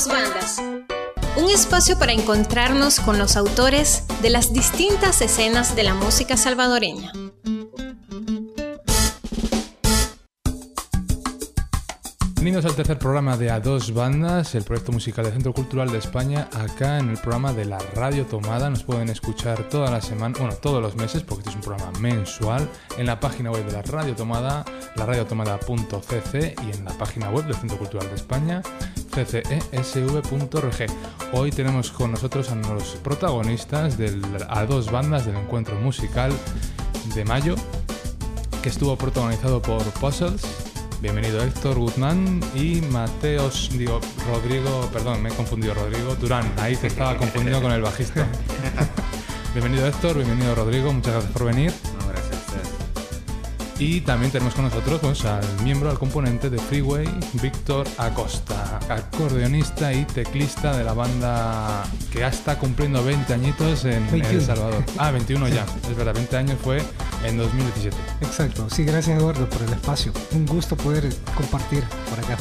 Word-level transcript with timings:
dos 0.00 0.08
bandas. 0.08 0.62
Un 1.36 1.50
espacio 1.50 1.98
para 1.98 2.12
encontrarnos 2.12 3.00
con 3.00 3.18
los 3.18 3.36
autores 3.36 4.04
de 4.22 4.30
las 4.30 4.52
distintas 4.52 5.20
escenas 5.20 5.76
de 5.76 5.82
la 5.82 5.94
música 5.94 6.36
salvadoreña. 6.36 7.12
Bienvenidos 12.34 12.64
al 12.64 12.74
tercer 12.74 12.98
programa 12.98 13.36
de 13.36 13.50
A 13.50 13.60
Dos 13.60 13.92
Bandas, 13.92 14.54
el 14.54 14.64
proyecto 14.64 14.92
musical 14.92 15.26
del 15.26 15.34
Centro 15.34 15.52
Cultural 15.52 15.92
de 15.92 15.98
España, 15.98 16.48
acá 16.54 16.98
en 16.98 17.10
el 17.10 17.18
programa 17.18 17.52
de 17.52 17.66
la 17.66 17.76
Radio 17.94 18.24
Tomada. 18.24 18.70
Nos 18.70 18.82
pueden 18.82 19.10
escuchar 19.10 19.68
toda 19.68 19.90
la 19.90 20.00
semana, 20.00 20.34
bueno, 20.38 20.54
todos 20.54 20.80
los 20.80 20.96
meses, 20.96 21.22
porque 21.22 21.40
este 21.40 21.50
es 21.50 21.56
un 21.56 21.62
programa 21.62 21.92
mensual, 22.00 22.66
en 22.96 23.04
la 23.04 23.20
página 23.20 23.50
web 23.50 23.66
de 23.66 23.72
la 23.72 23.82
Radio 23.82 24.16
Tomada, 24.16 24.64
la 24.96 25.04
radiotomada.cc 25.04 26.54
y 26.66 26.78
en 26.78 26.84
la 26.86 26.92
página 26.92 27.28
web 27.28 27.44
del 27.44 27.56
Centro 27.56 27.76
Cultural 27.76 28.08
de 28.08 28.14
España, 28.14 28.62
ccesv.org. 29.10 30.86
Hoy 31.32 31.50
tenemos 31.50 31.90
con 31.90 32.12
nosotros 32.12 32.50
a 32.50 32.54
los 32.54 32.96
protagonistas 33.02 33.98
del 33.98 34.22
A 34.48 34.64
Dos 34.64 34.90
Bandas 34.90 35.26
del 35.26 35.36
encuentro 35.36 35.76
musical 35.76 36.32
de 37.14 37.24
mayo, 37.24 37.54
que 38.62 38.68
estuvo 38.68 38.96
protagonizado 38.96 39.60
por 39.60 39.82
Puzzles 40.00 40.70
Bienvenido 41.00 41.42
Héctor 41.42 41.78
Guzmán 41.78 42.40
y 42.54 42.82
Mateos, 42.82 43.70
digo, 43.72 44.00
Rodrigo, 44.30 44.86
perdón, 44.92 45.22
me 45.22 45.30
he 45.30 45.32
confundido, 45.32 45.72
Rodrigo 45.72 46.14
Durán, 46.14 46.52
ahí 46.58 46.76
te 46.76 46.88
estaba 46.88 47.16
confundido 47.16 47.62
con 47.62 47.72
el 47.72 47.80
bajista. 47.80 48.26
bienvenido 49.54 49.86
Héctor, 49.86 50.16
bienvenido 50.16 50.54
Rodrigo, 50.54 50.92
muchas 50.92 51.14
gracias 51.14 51.32
por 51.32 51.46
venir. 51.46 51.72
Y 53.80 54.02
también 54.02 54.30
tenemos 54.30 54.54
con 54.54 54.66
nosotros 54.66 55.00
pues, 55.00 55.24
al 55.24 55.42
miembro, 55.62 55.88
al 55.88 55.98
componente 55.98 56.50
de 56.50 56.58
Freeway, 56.58 57.08
Víctor 57.40 57.88
Acosta, 57.96 58.78
acordeonista 58.90 59.90
y 59.94 60.04
teclista 60.04 60.76
de 60.76 60.84
la 60.84 60.92
banda 60.92 61.84
que 62.12 62.18
ya 62.18 62.28
está 62.28 62.58
cumpliendo 62.58 63.02
20 63.02 63.32
añitos 63.32 63.86
en 63.86 64.06
El 64.12 64.42
Salvador. 64.42 64.84
Ah, 64.98 65.10
21 65.10 65.48
ya, 65.48 65.64
es 65.90 65.96
verdad, 65.96 66.12
20 66.12 66.36
años 66.36 66.58
fue 66.62 66.82
en 67.24 67.38
2017. 67.38 67.96
Exacto, 68.20 68.68
sí, 68.68 68.84
gracias 68.84 69.18
Eduardo 69.18 69.48
por 69.48 69.62
el 69.62 69.72
espacio. 69.72 70.12
Un 70.32 70.44
gusto 70.44 70.76
poder 70.76 71.08
compartir 71.34 71.82
por 72.10 72.18
acá. 72.18 72.36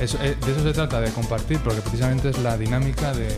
Eso, 0.00 0.16
eh, 0.22 0.36
de 0.44 0.52
eso 0.52 0.62
se 0.62 0.72
trata, 0.72 1.00
de 1.00 1.10
compartir, 1.10 1.58
porque 1.58 1.80
precisamente 1.80 2.30
es 2.30 2.38
la 2.38 2.56
dinámica 2.56 3.12
de 3.12 3.28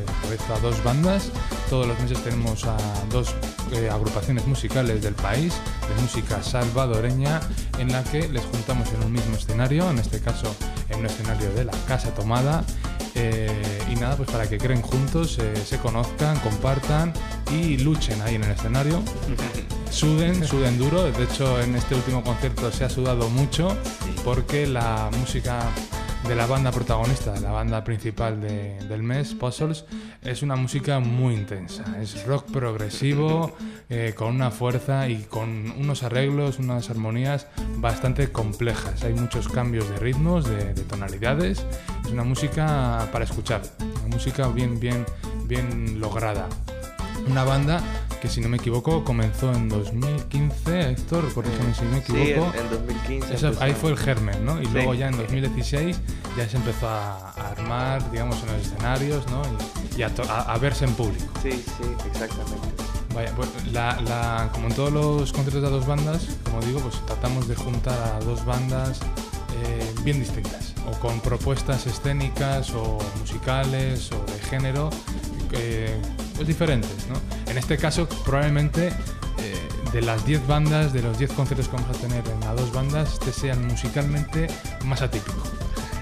a 0.55 0.59
dos 0.59 0.83
bandas. 0.83 1.31
Todos 1.69 1.87
los 1.87 1.99
meses 2.01 2.23
tenemos 2.23 2.65
a 2.65 2.77
dos 3.11 3.35
eh, 3.73 3.89
agrupaciones 3.91 4.47
musicales 4.47 5.03
del 5.03 5.15
país, 5.15 5.55
de 5.89 6.03
música 6.03 6.43
salvadoreña, 6.43 7.41
en 7.79 7.93
la 7.93 8.03
que 8.05 8.29
les 8.29 8.45
juntamos 8.45 8.89
en 8.93 9.05
un 9.05 9.13
mismo 9.13 9.37
escenario, 9.37 9.91
en 9.91 9.99
este 9.99 10.21
caso 10.21 10.55
en 10.89 11.01
un 11.01 11.07
escenario 11.07 11.51
de 11.55 11.65
la 11.65 11.73
Casa 11.87 12.15
Tomada. 12.15 12.65
Eh, 13.15 13.83
y 13.91 13.97
nada, 13.97 14.17
pues 14.17 14.31
para 14.31 14.49
que 14.49 14.59
creen 14.59 14.83
juntos, 14.83 15.39
se 15.65 15.79
conozcan, 15.79 16.39
compartan 16.41 17.13
y 17.53 17.79
luchen 17.79 18.21
ahí 18.23 18.35
en 18.37 18.45
el 18.45 18.53
escenario. 18.53 19.03
Suden, 19.91 20.47
suden 20.47 20.79
duro. 20.79 21.11
De 21.11 21.25
hecho, 21.25 21.61
en 21.61 21.75
este 21.75 21.97
último 21.97 22.23
concierto 22.23 22.71
se 22.71 22.85
ha 22.85 22.89
sudado 22.89 23.29
mucho 23.29 23.77
porque 24.25 24.67
la 24.67 25.11
música 25.19 25.69
de 26.27 26.35
la 26.35 26.47
banda 26.47 26.71
protagonista, 26.71 27.33
de 27.33 27.41
la 27.41 27.51
banda 27.51 27.83
principal 27.83 28.41
del 28.41 29.03
mes, 29.03 29.35
Puzzles, 29.35 29.85
es 30.23 30.43
una 30.43 30.57
música 30.57 31.01
muy 31.01 31.35
intensa. 31.35 31.85
Es 32.01 32.25
rock 32.27 32.51
progresivo, 32.53 33.57
eh, 33.89 34.15
con 34.17 34.35
una 34.35 34.51
fuerza 34.51 35.09
y 35.09 35.23
con 35.25 35.71
unos 35.79 36.03
arreglos, 36.03 36.59
unas 36.59 36.91
armonías 36.91 37.47
bastante 37.77 38.31
complejas. 38.31 39.03
Hay 39.03 39.15
muchos 39.15 39.49
cambios 39.49 39.89
de 39.89 39.99
ritmos, 39.99 40.49
de, 40.49 40.75
tonalidades. 40.75 41.65
Es 42.05 42.11
una 42.13 42.25
música 42.25 43.09
para 43.13 43.25
escuchar, 43.25 43.63
una 43.81 44.15
música 44.15 44.49
bien, 44.49 44.79
bien, 44.79 45.05
bien 45.47 46.01
lograda. 46.01 46.49
Una 47.29 47.45
banda 47.45 47.83
que 48.21 48.29
si 48.29 48.41
no 48.41 48.49
me 48.49 48.59
equivoco 48.59 49.03
comenzó 49.03 49.53
en 49.53 49.69
2015, 49.69 50.91
Héctor, 50.91 51.33
corrígeme 51.33 51.75
si 51.75 51.85
me 51.85 51.99
equivoco. 51.99 52.53
Sí, 52.53 52.59
en, 52.59 52.71
2015. 52.71 53.65
ahí 53.65 53.73
fue 53.73 53.91
el 53.91 53.97
germen, 53.97 54.45
¿no? 54.45 54.61
Y 54.61 54.67
luego 54.67 54.95
ya 54.95 55.09
en 55.09 55.17
2016 55.17 55.99
ya 56.37 56.49
se 56.49 56.57
empezó 56.57 56.89
a, 56.89 57.31
armar, 57.51 58.11
digamos, 58.11 58.37
en 58.43 58.53
los 58.53 58.67
escenarios, 58.67 59.25
¿no? 59.31 59.43
Y, 59.97 60.03
a, 60.03 60.59
verse 60.59 60.85
en 60.85 60.93
público. 60.93 61.25
Sí, 61.43 61.53
sí, 61.53 61.85
exactamente. 62.07 62.69
Vaya, 63.15 63.33
pues 63.35 63.49
la, 63.73 64.51
como 64.53 64.69
en 64.69 64.75
todos 64.75 64.93
los 64.93 65.33
conciertos 65.33 65.63
de 65.63 65.71
dos 65.71 65.87
bandas, 65.87 66.29
como 66.45 66.61
digo, 66.61 66.81
pues 66.81 67.05
tratamos 67.07 67.49
de 67.49 67.57
juntar 67.57 67.99
a 67.99 68.21
dos 68.21 68.45
bandas 68.45 69.01
eh, 69.65 69.93
bien 70.05 70.21
distintas, 70.21 70.75
o 70.87 70.99
con 71.01 71.21
propuestas 71.21 71.87
escénicas 71.87 72.71
o 72.71 72.99
musicales 73.19 74.11
o 74.13 74.25
de 74.31 74.39
género 74.39 74.91
eh, 75.53 76.01
pues 76.41 76.49
diferentes. 76.49 77.07
¿no? 77.07 77.17
En 77.51 77.59
este 77.59 77.77
caso, 77.77 78.09
probablemente 78.25 78.89
eh, 78.89 79.69
de 79.93 80.01
las 80.01 80.25
10 80.25 80.47
bandas, 80.47 80.91
de 80.91 81.03
los 81.03 81.19
10 81.19 81.33
conciertos 81.33 81.69
que 81.69 81.77
vamos 81.77 81.95
a 81.95 82.01
tener 82.01 82.27
en 82.27 82.41
las 82.41 82.57
dos 82.57 82.73
bandas, 82.73 83.13
este 83.13 83.31
sean 83.31 83.67
musicalmente 83.67 84.47
más 84.87 85.03
atípico. 85.03 85.43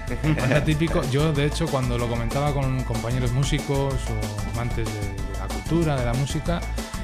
Más 0.39 0.51
atípico, 0.51 1.01
yo 1.11 1.33
de 1.33 1.45
hecho 1.45 1.67
cuando 1.67 1.97
lo 1.97 2.07
comentaba 2.07 2.51
con 2.51 2.83
compañeros 2.85 3.31
músicos 3.31 3.93
o 3.93 4.51
amantes 4.53 4.87
de, 4.87 5.39
la 5.39 5.47
cultura, 5.47 5.95
de 5.97 6.05
la 6.05 6.13
música, 6.13 6.61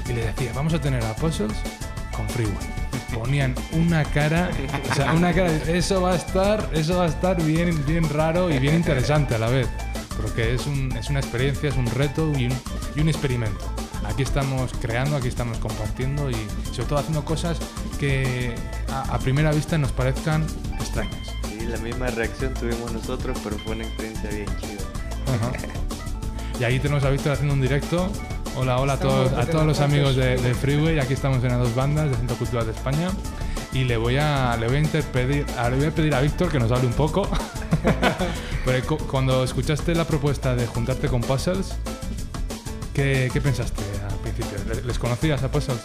y 0.09 0.13
les 0.13 0.25
decía, 0.28 0.51
vamos 0.56 0.74
a 0.74 0.81
tener 0.81 1.03
a 1.03 1.13
Puzzles 1.13 1.57
con 2.16 2.28
Freeway 2.29 2.56
ponían 3.13 3.53
una 3.72 4.03
cara, 4.03 4.50
o 4.91 4.95
sea, 4.95 5.13
una 5.13 5.31
cara, 5.34 5.51
eso 5.68 6.01
va 6.01 6.13
a 6.13 6.16
estar, 6.16 6.68
eso 6.74 6.97
va 6.97 7.06
a 7.06 7.07
estar 7.07 7.41
bien, 7.41 7.85
bien 7.85 8.09
raro 8.09 8.50
y 8.50 8.57
bien 8.59 8.75
interesante 8.75 9.35
a 9.35 9.38
la 9.38 9.47
vez 9.47 9.69
porque 10.25 10.56
es, 10.56 10.62
es 10.97 11.09
una 11.12 11.19
experiencia, 11.19 11.69
es 11.69 11.78
un 11.78 11.86
reto 11.86 12.31
y 12.36 12.47
un, 13.00 13.08
experimento. 13.08 13.63
Aquí 14.08 14.24
estamos 14.24 14.72
creando, 14.81 15.18
aquí 15.18 15.28
estamos 15.28 15.59
compartiendo 15.59 16.31
y 16.31 16.36
sobre 16.72 16.88
todo 16.88 16.97
haciendo 16.97 17.24
cosas 17.24 17.59
que 18.00 18.56
a, 18.91 19.19
primera 19.19 19.52
vista 19.52 19.78
nos 19.78 19.91
parezcan 19.91 20.44
extrañas. 20.80 21.28
Sí, 21.47 21.68
la 21.68 21.78
misma 21.78 22.08
reacción 22.08 22.56
tuvimos 22.56 22.91
nosotros, 22.91 23.38
pero 23.44 23.56
fue 23.59 23.75
una 23.75 23.84
experiencia 23.84 24.30
bien 24.31 24.47
chida. 24.59 24.81
y 26.59 26.63
ahí 26.63 26.80
tenemos 26.80 27.03
a 27.03 27.12
Víctor 27.12 27.34
haciendo 27.34 27.53
un 27.53 27.62
directo. 27.62 28.09
Hola, 28.56 28.80
hola 28.80 28.94
a 28.94 29.00
todos, 29.00 29.31
a 29.34 29.46
todos 29.46 29.68
los 29.68 29.80
amigos 29.80 30.16
de, 30.16 30.38
de, 30.38 30.56
Freeway. 30.56 30.97
Aquí 30.97 31.13
estamos 31.13 31.44
en 31.44 31.50
las 31.50 31.59
dos 31.59 31.75
bandas 31.75 32.09
de 32.09 32.16
Centro 32.16 32.36
Cultural 32.38 32.66
de 32.66 32.72
España. 32.72 33.12
Y 33.74 33.84
le 33.84 33.97
voy 33.97 34.18
a, 34.18 34.57
le 34.57 34.68
voy 34.68 34.78
a, 34.78 34.80
interpedir, 34.80 35.46
le 35.69 35.75
voy 35.75 35.86
a 35.86 35.92
pedir 35.92 36.16
a 36.16 36.22
Víctor 36.22 36.50
que 36.50 36.59
nos 36.59 36.72
hable 36.72 36.88
un 36.88 36.94
poco 36.94 37.30
Pero 38.66 38.98
cuando 39.09 39.44
escuchaste 39.44 39.94
la 39.94 40.06
propuesta 40.06 40.56
de 40.56 40.66
juntarte 40.66 41.08
con 41.08 41.22
Puzzles, 41.22 41.76
¿qué, 42.94 43.30
pensaste 43.42 43.81
al 44.09 44.16
principio? 44.18 44.84
¿Les 44.86 44.98
conocías 44.98 45.44
a 45.44 45.52
Puzzles? 45.52 45.81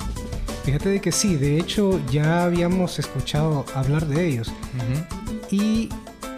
Fíjate 0.64 0.88
de 0.88 1.00
que 1.00 1.12
sí, 1.12 1.36
de 1.36 1.58
hecho 1.58 2.00
ya 2.10 2.44
habíamos 2.44 2.98
escuchado 2.98 3.64
hablar 3.74 4.06
de 4.06 4.26
ellos. 4.26 4.52
Y 5.50 5.88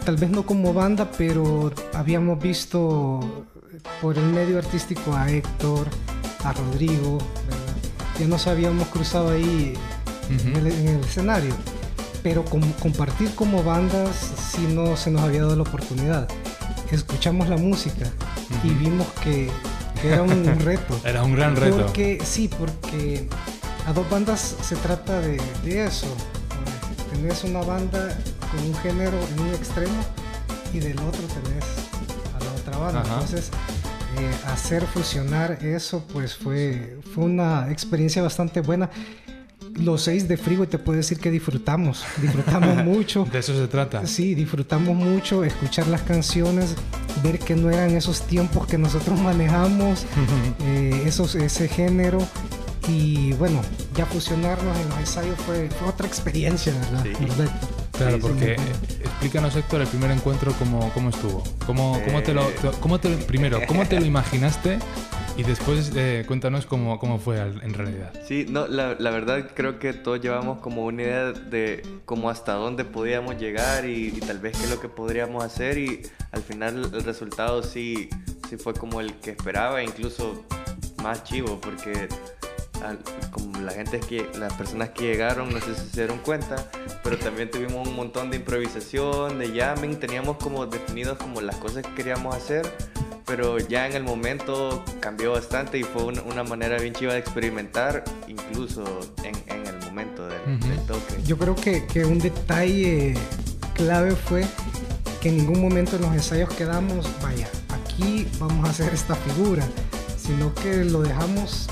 tal 0.05 0.17
vez 0.17 0.29
no 0.29 0.45
como 0.45 0.73
banda, 0.73 1.11
pero 1.17 1.71
habíamos 1.93 2.39
visto 2.39 3.45
por 4.01 4.17
el 4.17 4.25
medio 4.25 4.57
artístico 4.57 5.15
a 5.15 5.29
Héctor, 5.29 5.87
a 6.43 6.53
Rodrigo, 6.53 7.19
ya 8.19 8.27
nos 8.27 8.47
habíamos 8.47 8.87
cruzado 8.89 9.31
ahí 9.31 9.73
en 10.29 10.55
el 10.55 10.99
escenario 11.01 11.55
pero 12.23 12.45
compartir 12.45 13.35
como 13.35 13.61
bandas 13.63 14.31
sí 14.51 14.65
no 14.73 14.95
se 14.95 15.11
nos 15.11 15.21
había 15.21 15.41
dado 15.41 15.57
la 15.57 15.63
oportunidad. 15.63 16.27
Escuchamos 16.89 17.49
la 17.49 17.57
música 17.57 18.05
y 18.63 18.69
vimos 18.69 19.05
que, 19.21 19.51
era 20.03 20.23
un 20.23 20.59
reto. 20.59 20.99
era 21.03 21.23
un 21.23 21.35
gran 21.35 21.55
reto. 21.55 21.77
Porque, 21.77 22.19
sí, 22.23 22.47
porque 22.47 23.27
a 23.85 23.93
dos 23.93 24.09
bandas 24.09 24.55
se 24.61 24.75
trata 24.77 25.19
de, 25.19 25.37
eso. 25.65 26.07
Tenés 27.11 27.43
una 27.43 27.61
banda 27.61 28.17
con 28.51 28.65
un 28.65 28.75
género 28.75 29.17
en 29.35 29.39
un 29.41 29.53
extremo 29.53 30.01
y 30.73 30.79
del 30.79 30.97
otro 30.99 31.21
tenés 31.27 31.65
a 32.35 32.43
la 32.43 32.51
otra 32.51 32.77
banda. 32.77 33.03
Entonces, 33.03 33.49
eh, 34.17 34.31
hacer 34.47 34.85
fusionar 34.85 35.63
eso 35.63 36.05
pues 36.11 36.35
fue, 36.35 36.99
fue 37.13 37.25
una 37.25 37.69
experiencia 37.71 38.21
bastante 38.21 38.61
buena 38.61 38.89
los 39.75 40.03
seis 40.03 40.27
de 40.27 40.37
Frigo 40.37 40.67
te 40.67 40.77
puedo 40.77 40.97
decir 40.97 41.19
que 41.19 41.31
disfrutamos, 41.31 42.03
disfrutamos 42.21 42.77
mucho. 42.85 43.25
De 43.31 43.39
eso 43.39 43.55
se 43.55 43.67
trata. 43.67 44.05
Sí, 44.05 44.35
disfrutamos 44.35 44.95
mucho, 44.95 45.43
escuchar 45.43 45.87
las 45.87 46.01
canciones, 46.01 46.75
ver 47.23 47.39
que 47.39 47.55
no 47.55 47.69
eran 47.69 47.91
esos 47.91 48.21
tiempos 48.21 48.67
que 48.67 48.77
nosotros 48.77 49.19
manejamos, 49.21 50.05
eh, 50.65 51.03
esos, 51.05 51.35
ese 51.35 51.67
género. 51.67 52.19
Y 52.89 53.31
bueno, 53.33 53.61
ya 53.95 54.05
fusionarnos 54.05 54.77
en 54.77 54.89
los 54.89 54.99
ensayos 54.99 55.37
fue, 55.45 55.69
otra 55.87 56.05
experiencia, 56.05 56.73
¿verdad? 56.73 57.03
Sí. 57.03 57.43
Claro, 57.93 58.19
porque 58.19 58.57
explícanos 58.99 59.55
Héctor 59.55 59.81
el 59.81 59.87
primer 59.87 60.11
encuentro 60.11 60.51
cómo, 60.59 60.91
cómo 60.93 61.09
estuvo. 61.09 61.43
¿Cómo, 61.65 62.01
cómo 62.03 62.21
te 62.23 62.33
lo, 62.33 62.41
eh. 62.41 62.55
cómo 62.81 62.99
te, 62.99 63.09
primero, 63.15 63.61
¿cómo 63.67 63.85
te 63.85 63.99
lo 63.99 64.05
imaginaste 64.05 64.79
y 65.35 65.43
después 65.43 65.91
eh, 65.95 66.23
cuéntanos 66.27 66.65
cómo, 66.65 66.99
cómo, 66.99 67.17
fue 67.17 67.39
en 67.39 67.73
realidad. 67.73 68.13
Sí, 68.25 68.45
no, 68.49 68.67
la, 68.67 68.95
la, 68.99 69.09
verdad 69.11 69.49
creo 69.53 69.79
que 69.79 69.93
todos 69.93 70.21
llevamos 70.21 70.59
como 70.59 70.85
una 70.85 71.01
idea 71.01 71.31
de 71.31 71.81
cómo 72.05 72.29
hasta 72.29 72.53
dónde 72.53 72.85
podíamos 72.85 73.37
llegar 73.39 73.85
y, 73.85 74.11
tal 74.19 74.39
vez 74.39 74.57
qué 74.57 74.65
es 74.65 74.69
lo 74.69 74.79
que 74.79 74.89
podríamos 74.89 75.43
hacer 75.43 75.77
y 75.77 76.01
al 76.31 76.41
final 76.41 76.89
el 76.93 77.03
resultado 77.03 77.63
sí 77.63 78.09
sí 78.49 78.57
fue 78.57 78.73
como 78.73 79.01
el 79.01 79.13
que 79.15 79.31
esperaba, 79.31 79.83
incluso 79.83 80.43
más 81.01 81.23
chivo, 81.23 81.59
porque 81.59 82.07
como 83.31 83.59
la 83.59 83.71
gente 83.71 83.99
que 83.99 84.29
las 84.37 84.53
personas 84.53 84.89
que 84.89 85.03
llegaron 85.03 85.51
no 85.51 85.59
sé 85.59 85.75
si 85.75 85.89
se 85.89 86.01
dieron 86.01 86.19
cuenta 86.19 86.69
pero 87.03 87.17
también 87.17 87.49
tuvimos 87.49 87.87
un 87.87 87.95
montón 87.95 88.29
de 88.29 88.37
improvisación 88.37 89.39
de 89.39 89.49
jamming 89.59 89.99
teníamos 89.99 90.37
como 90.37 90.65
definidos 90.65 91.17
como 91.17 91.41
las 91.41 91.55
cosas 91.57 91.83
que 91.85 91.93
queríamos 91.93 92.35
hacer 92.35 92.69
pero 93.25 93.57
ya 93.57 93.87
en 93.87 93.93
el 93.93 94.03
momento 94.03 94.83
cambió 94.99 95.31
bastante 95.31 95.77
y 95.77 95.83
fue 95.83 96.03
una, 96.03 96.43
manera 96.43 96.77
bien 96.77 96.93
chiva 96.93 97.13
de 97.13 97.19
experimentar 97.19 98.03
incluso 98.27 98.83
en, 99.23 99.33
en 99.47 99.65
el 99.65 99.79
momento 99.85 100.27
del, 100.27 100.59
toque. 100.85 101.23
Yo 101.25 101.37
creo 101.37 101.55
que, 101.55 101.85
que 101.85 102.03
un 102.03 102.19
detalle 102.19 103.13
clave 103.75 104.11
fue 104.11 104.45
que 105.21 105.29
en 105.29 105.37
ningún 105.37 105.61
momento 105.61 105.95
en 105.95 106.01
los 106.01 106.13
ensayos 106.13 106.53
quedamos 106.53 107.07
vaya 107.21 107.47
aquí 107.69 108.27
vamos 108.39 108.67
a 108.67 108.71
hacer 108.71 108.93
esta 108.93 109.15
figura 109.15 109.63
sino 110.17 110.53
que 110.55 110.83
lo 110.83 111.01
dejamos 111.01 111.69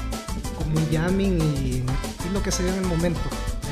un 0.75 0.91
jamming 0.91 1.39
y, 1.41 1.83
lo 2.33 2.41
que 2.41 2.51
se 2.51 2.63
dio 2.63 2.71
en 2.71 2.79
el 2.79 2.85
momento, 2.85 3.19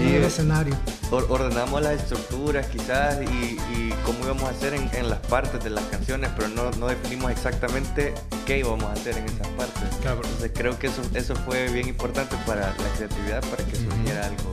en 0.02 0.16
el 0.16 0.24
escenario. 0.26 0.76
ordenamos 1.12 1.82
las 1.82 1.94
estructuras 1.94 2.68
quizás 2.68 3.18
y, 3.22 3.58
cómo 4.06 4.20
íbamos 4.26 4.44
a 4.44 4.50
hacer 4.50 4.74
en, 4.74 5.10
las 5.10 5.20
partes 5.20 5.64
de 5.64 5.70
las 5.70 5.86
canciones, 5.86 6.30
pero 6.36 6.50
no, 6.50 6.70
no, 6.72 6.88
definimos 6.88 7.32
exactamente 7.32 8.14
qué 8.46 8.60
íbamos 8.60 8.84
a 8.84 8.92
hacer 8.92 9.18
en 9.18 9.26
esas 9.26 9.48
partes. 9.50 9.84
Entonces 10.04 10.52
creo 10.54 10.78
que 10.78 10.88
eso, 10.88 11.02
eso 11.14 11.36
fue 11.38 11.70
bien 11.70 11.88
importante 11.88 12.36
para 12.46 12.68
la 12.68 12.94
creatividad, 12.98 13.42
para 13.50 13.64
que 13.64 13.78
surgiera 13.78 14.26
algo, 14.26 14.52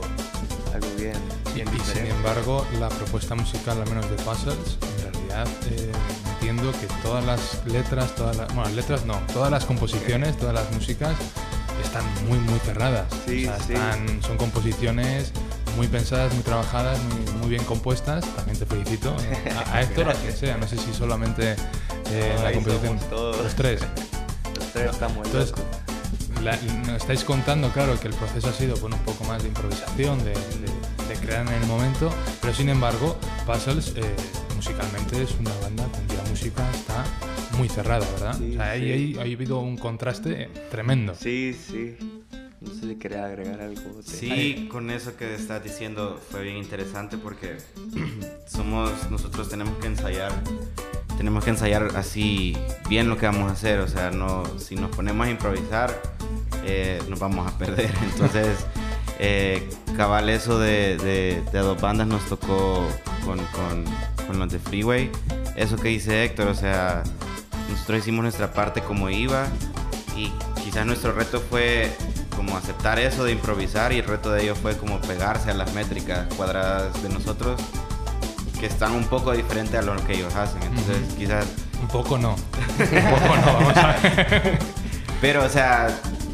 algo 0.73 0.87
bien. 0.95 1.17
y 1.55 1.79
sin 1.97 2.05
embargo, 2.05 2.65
la 2.79 2.87
propuesta 2.87 3.35
musical, 3.35 3.81
al 3.81 3.89
menos 3.89 4.09
de 4.09 4.15
Puzzles, 4.17 4.77
en 4.81 5.11
realidad 5.11 5.47
eh, 5.71 5.91
entiendo 6.33 6.71
que 6.71 6.87
todas 7.03 7.25
las 7.25 7.65
letras, 7.65 8.15
todas 8.15 8.37
las, 8.37 8.55
bueno, 8.55 8.69
letras 8.73 9.05
no, 9.05 9.19
todas 9.33 9.51
las 9.51 9.65
composiciones, 9.65 10.37
todas 10.37 10.53
las 10.53 10.71
músicas 10.71 11.13
están 11.97 12.27
muy, 12.27 12.39
muy 12.39 12.59
cerradas. 12.59 13.07
Son 14.25 14.37
composiciones 14.37 15.31
muy 15.75 15.87
pensadas, 15.87 16.33
muy 16.33 16.43
trabajadas, 16.43 16.99
muy, 17.39 17.49
bien 17.49 17.63
compuestas. 17.63 18.25
También 18.35 18.57
te 18.57 18.65
felicito. 18.65 19.15
A, 19.71 19.81
Héctor, 19.81 20.09
a 20.09 20.13
quien 20.13 20.35
sea. 20.35 20.57
No 20.57 20.67
sé 20.67 20.77
si 20.77 20.93
solamente 20.93 21.55
eh, 22.11 22.35
la 22.41 22.51
composición. 22.51 22.99
Los 23.11 23.55
tres. 23.55 23.81
Los 24.55 24.73
tres 24.73 24.91
estamos 24.91 25.25
Entonces, 25.27 25.53
nos 26.85 27.01
estáis 27.01 27.23
contando, 27.23 27.71
claro, 27.71 27.99
que 27.99 28.07
el 28.07 28.13
proceso 28.13 28.49
ha 28.49 28.53
sido 28.53 28.79
con 28.79 28.93
un 28.93 28.99
poco 28.99 29.23
más 29.25 29.41
de 29.41 29.49
improvisación, 29.49 30.23
de, 30.23 30.33
crear 31.21 31.47
en 31.47 31.53
el 31.53 31.65
momento, 31.65 32.11
pero 32.41 32.53
sin 32.53 32.69
embargo, 32.69 33.17
Puzzles 33.45 33.93
eh, 33.95 34.15
musicalmente 34.55 35.23
es 35.23 35.31
una 35.39 35.51
banda 35.61 35.85
cuya 35.85 36.21
música 36.29 36.63
está 36.71 37.03
muy 37.57 37.69
cerrada, 37.69 38.05
¿verdad? 38.11 38.35
o 38.41 38.53
sea, 38.53 38.71
ahí, 38.71 39.15
ha 39.17 39.21
habido 39.21 39.59
un 39.59 39.77
contraste 39.77 40.49
tremendo. 40.69 41.15
Sí, 41.15 41.53
sí. 41.53 41.97
No 42.59 42.73
sé 42.73 42.87
si 42.87 42.95
quería 42.95 43.25
agregar 43.25 43.61
algo. 43.61 44.01
Sí, 44.03 44.67
con 44.71 44.89
eso 44.89 45.15
que 45.15 45.35
estás 45.35 45.63
diciendo 45.63 46.19
fue 46.31 46.43
bien 46.43 46.57
interesante 46.57 47.17
porque 47.17 47.57
somos, 48.47 48.91
nosotros 49.11 49.49
tenemos 49.49 49.77
que 49.77 49.87
ensayar, 49.87 50.31
tenemos 51.17 51.43
que 51.43 51.51
ensayar 51.51 51.91
así 51.95 52.57
bien 52.89 53.09
lo 53.09 53.17
que 53.17 53.27
vamos 53.27 53.49
a 53.49 53.53
hacer, 53.53 53.79
o 53.79 53.87
sea, 53.87 54.09
no, 54.09 54.43
si 54.59 54.75
nos 54.75 54.95
ponemos 54.95 55.27
a 55.27 55.29
improvisar, 55.29 56.01
eh, 56.65 56.99
nos 57.09 57.19
vamos 57.19 57.47
a 57.47 57.57
perder. 57.57 57.91
Entonces, 58.11 58.65
eh, 59.19 59.69
cabal 59.95 60.29
eso 60.29 60.59
de, 60.59 60.97
de, 60.97 61.43
de, 61.51 61.59
dos 61.59 61.79
bandas 61.79 62.07
nos 62.07 62.25
tocó 62.25 62.87
con, 63.23 63.37
con, 63.37 63.85
con 64.25 64.39
los 64.39 64.51
de 64.51 64.59
Freeway. 64.59 65.11
Eso 65.55 65.75
que 65.77 65.89
dice 65.89 66.23
Héctor, 66.23 66.47
o 66.47 66.55
sea, 66.55 67.03
nosotros 67.69 67.99
hicimos 67.99 68.23
nuestra 68.23 68.51
parte 68.51 68.81
como 68.81 69.09
iba 69.09 69.47
y 70.15 70.31
quizás 70.63 70.85
nuestro 70.85 71.11
reto 71.11 71.41
fue 71.41 71.95
como 72.35 72.55
aceptar 72.55 72.99
eso 72.99 73.23
de 73.23 73.31
improvisar 73.31 73.91
y 73.93 73.99
el 73.99 74.05
reto 74.05 74.31
de 74.31 74.43
ellos 74.43 74.57
fue 74.59 74.77
como 74.77 75.01
pegarse 75.01 75.51
a 75.51 75.53
las 75.53 75.73
métricas 75.73 76.31
cuadradas 76.35 77.01
de 77.01 77.09
nosotros 77.09 77.59
que 78.59 78.65
están 78.65 78.93
un 78.93 79.03
poco 79.05 79.31
diferentes 79.31 79.75
a 79.75 79.81
lo 79.81 79.95
que 80.05 80.13
ellos 80.13 80.33
hacen. 80.35 80.61
Entonces, 80.63 81.13
quizás... 81.17 81.45
Un 81.81 81.87
poco 81.87 82.17
no. 82.17 82.31
un 82.33 83.19
poco 83.19 83.35
no, 83.35 83.53
vamos 83.53 83.77
a 83.77 83.87
ver. 84.01 84.59
Pero, 85.21 85.43
o 85.43 85.49
sea, 85.49 85.89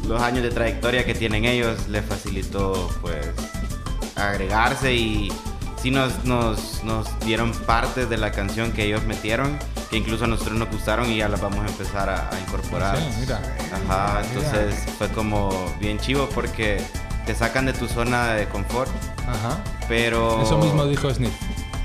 los 0.06 0.20
años 0.20 0.42
de 0.42 0.50
trayectoria 0.50 1.04
que 1.04 1.14
tienen 1.14 1.44
ellos 1.44 1.88
les 1.88 2.04
facilitó, 2.04 2.90
pues, 3.00 3.26
agregarse 4.16 4.94
y 4.94 5.32
sí 5.84 5.90
nos, 5.90 6.24
nos, 6.24 6.82
nos 6.82 7.20
dieron 7.20 7.52
parte 7.52 8.06
de 8.06 8.16
la 8.16 8.32
canción 8.32 8.72
que 8.72 8.86
ellos 8.86 9.04
metieron 9.04 9.58
que 9.90 9.98
incluso 9.98 10.24
a 10.24 10.28
nosotros 10.28 10.56
nos 10.56 10.70
gustaron 10.70 11.10
y 11.10 11.18
ya 11.18 11.28
las 11.28 11.42
vamos 11.42 11.58
a 11.58 11.68
empezar 11.68 12.08
a, 12.08 12.30
incorporar. 12.40 12.96
Sí, 12.96 13.04
mira. 13.20 13.38
Ajá, 13.70 14.22
entonces 14.24 14.74
fue 14.96 15.08
como 15.10 15.50
bien 15.78 15.98
chivo 15.98 16.26
porque 16.34 16.82
te 17.26 17.34
sacan 17.34 17.66
de 17.66 17.74
tu 17.74 17.86
zona 17.86 18.32
de 18.32 18.48
confort. 18.48 18.90
Ajá. 19.28 19.62
Pero. 19.86 20.40
Eso 20.42 20.56
mismo 20.56 20.86
dijo 20.86 21.12
Sniff. 21.12 21.34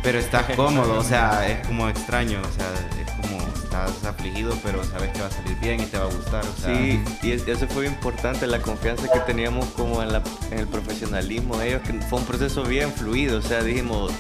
Pero 0.01 0.18
estás 0.18 0.46
cómodo, 0.56 0.98
o 0.98 1.04
sea, 1.04 1.46
es 1.46 1.68
como 1.68 1.90
extraño, 1.90 2.40
o 2.40 2.56
sea, 2.56 2.68
es 3.01 3.12
como 3.12 3.49
estás 3.69 4.04
afligido, 4.04 4.57
pero 4.63 4.83
sabes 4.83 5.12
que 5.12 5.21
va 5.21 5.27
a 5.27 5.31
salir 5.31 5.57
bien 5.60 5.80
y 5.80 5.86
te 5.86 5.98
va 5.98 6.06
a 6.06 6.07
gustar. 6.07 6.44
O 6.44 6.62
sea. 6.62 6.75
Sí, 6.75 7.01
y 7.21 7.31
eso 7.31 7.68
fue 7.68 7.86
importante, 7.86 8.48
la 8.48 8.60
confianza 8.62 9.07
que 9.12 9.19
teníamos 9.19 9.66
como 9.69 10.01
en, 10.01 10.12
la, 10.12 10.24
en 10.51 10.60
el 10.60 10.68
profesionalismo 10.68 11.57
de 11.57 11.69
ellos, 11.69 11.81
que 11.83 11.94
fue 12.01 12.19
un 12.19 12.25
proceso 12.25 12.63
bien 12.63 12.92
fluido, 12.92 13.38
o 13.38 13.42
sea, 13.42 13.62
dijimos, 13.62 14.12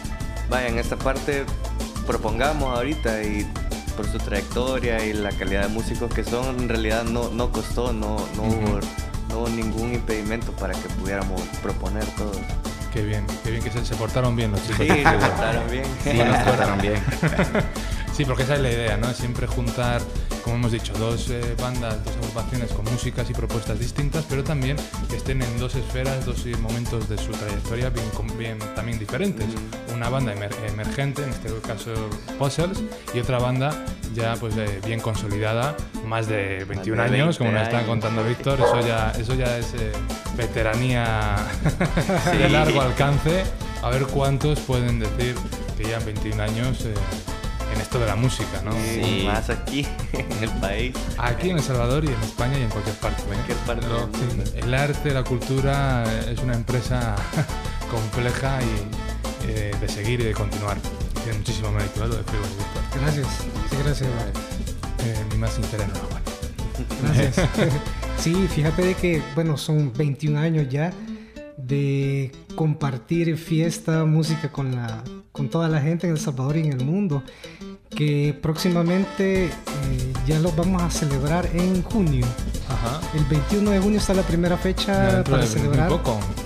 vaya, 0.49 0.67
en 0.67 0.77
esta 0.77 0.95
parte 0.95 1.45
propongamos 2.05 2.75
ahorita 2.75 3.23
y 3.23 3.47
por 3.95 4.07
su 4.07 4.17
trayectoria 4.19 5.03
y 5.05 5.13
la 5.13 5.31
calidad 5.31 5.63
de 5.63 5.69
músicos 5.69 6.13
que 6.13 6.23
son, 6.23 6.59
en 6.59 6.69
realidad 6.69 7.03
no, 7.03 7.29
no 7.29 7.51
costó, 7.51 7.91
no, 7.91 8.17
no, 8.35 8.43
hubo, 8.43 8.79
no 9.29 9.39
hubo 9.39 9.49
ningún 9.49 9.95
impedimento 9.95 10.51
para 10.53 10.73
que 10.73 10.87
pudiéramos 10.89 11.41
proponer 11.61 12.05
todo. 12.15 12.31
Qué 12.93 13.03
bien, 13.03 13.25
qué 13.43 13.51
bien 13.51 13.63
que 13.63 13.69
se, 13.69 13.95
portaron 13.95 14.35
bien 14.35 14.51
los 14.51 14.61
chicos. 14.63 14.77
Sí, 14.79 14.87
se 14.87 15.03
portaron 15.03 15.69
bien. 15.69 15.85
Sí, 16.03 16.13
nos 16.13 16.37
portaron 16.43 16.81
bien. 16.81 16.95
sí, 18.19 18.25
porque 18.25 18.43
esa 18.43 18.55
es 18.55 18.61
la 18.61 18.69
idea, 18.69 18.97
¿no? 18.97 19.13
Siempre 19.13 19.47
juntar 19.47 20.01
como 20.43 20.57
hemos 20.57 20.71
dicho, 20.73 20.91
dos 20.93 21.29
eh, 21.29 21.55
bandas, 21.61 22.03
dos 22.03 22.15
agrupaciones 22.17 22.71
con 22.71 22.83
músicas 22.85 23.29
y 23.29 23.33
propuestas 23.33 23.79
distintas, 23.79 24.25
pero 24.27 24.43
también 24.43 24.75
que 25.09 25.15
estén 25.15 25.41
en 25.41 25.57
dos 25.57 25.75
esferas, 25.75 26.25
dos 26.25 26.45
momentos 26.59 27.07
de 27.07 27.17
su 27.17 27.31
trayectoria 27.31 27.89
bien, 27.89 28.05
bien 28.37 28.59
también 28.75 28.99
diferentes. 28.99 29.45
Una 29.93 30.09
banda 30.09 30.33
emergente, 30.33 31.23
en 31.23 31.29
este 31.29 31.49
caso 31.65 31.93
Puzzles, 32.37 32.83
y 33.13 33.19
otra 33.19 33.39
banda 33.39 33.85
ya 34.13 34.35
pues 34.35 34.55
bien 34.85 34.99
consolidada, 34.99 35.77
más 36.05 36.27
de 36.27 36.65
21 36.65 37.01
años, 37.01 37.37
como 37.37 37.51
nos 37.51 37.63
están 37.63 37.85
contando 37.85 38.23
Víctor, 38.25 38.59
eso 38.65 38.85
ya, 38.85 39.11
eso 39.17 39.35
ya 39.35 39.57
es 39.57 39.73
eh, 39.75 39.91
veteranía 40.35 41.37
de 42.37 42.49
largo 42.49 42.81
alcance. 42.81 43.43
A 43.81 43.89
ver 43.89 44.03
cuántos 44.07 44.59
pueden 44.59 44.99
decir 44.99 45.35
que 45.77 45.83
ya 45.83 45.99
en 45.99 46.05
21 46.05 46.43
años 46.43 46.85
eh, 46.85 46.93
en 47.79 47.83
esto 47.83 47.97
de 47.97 48.07
la 48.07 48.17
música, 48.17 48.61
¿no? 48.65 48.73
Sí, 48.73 49.23
más 49.25 49.49
aquí, 49.49 49.87
en 50.13 50.43
el 50.43 50.49
país. 50.59 50.93
Aquí 51.17 51.49
en 51.49 51.57
El 51.57 51.63
Salvador 51.63 52.03
y 52.03 52.07
en 52.07 52.21
España 52.21 52.59
y 52.59 52.63
en 52.63 52.69
cualquier 52.69 52.95
parte. 52.97 53.23
Cualquier 53.23 53.57
parte 53.59 53.87
el 54.55 54.73
arte, 54.73 55.13
la 55.13 55.23
cultura 55.23 56.03
es 56.29 56.39
una 56.39 56.55
empresa 56.55 57.15
compleja 57.91 58.59
y 58.61 59.47
eh, 59.49 59.71
de 59.79 59.87
seguir 59.87 60.19
y 60.19 60.25
de 60.25 60.33
continuar. 60.33 60.77
Tiene 61.23 61.37
muchísimo 61.37 61.71
mérito 61.71 62.03
¿eh? 62.03 62.07
lo 62.09 62.15
de 62.17 62.23
Freeway 62.23 62.49
Víctor. 62.49 63.01
Gracias, 63.01 63.27
sí, 63.69 63.77
gracias. 63.83 64.09
Eh, 65.05 65.25
mi 65.31 65.37
más 65.37 65.53
sincera 65.53 65.85
enhorabuena. 65.85 66.21
Gracias. 67.13 67.49
sí, 68.17 68.47
fíjate 68.47 68.81
de 68.81 68.93
que, 68.95 69.21
bueno, 69.35 69.57
son 69.57 69.93
21 69.93 70.37
años 70.37 70.67
ya 70.69 70.93
de 71.57 72.31
compartir 72.55 73.37
fiesta, 73.37 74.05
música 74.05 74.51
con, 74.51 74.75
la, 74.75 75.03
con 75.31 75.49
toda 75.49 75.67
la 75.69 75.81
gente 75.81 76.07
en 76.07 76.13
El 76.13 76.19
Salvador 76.19 76.57
y 76.57 76.61
en 76.61 76.73
el 76.73 76.85
mundo, 76.85 77.23
que 77.89 78.37
próximamente 78.41 79.45
eh, 79.45 80.13
ya 80.27 80.39
lo 80.39 80.51
vamos 80.51 80.81
a 80.81 80.89
celebrar 80.89 81.49
en 81.53 81.81
junio. 81.83 82.25
El 83.13 83.25
21 83.25 83.71
de 83.71 83.79
junio 83.79 83.99
está 83.99 84.13
la 84.13 84.21
primera 84.21 84.55
fecha 84.55 85.23
para 85.23 85.45
celebrar 85.45 85.91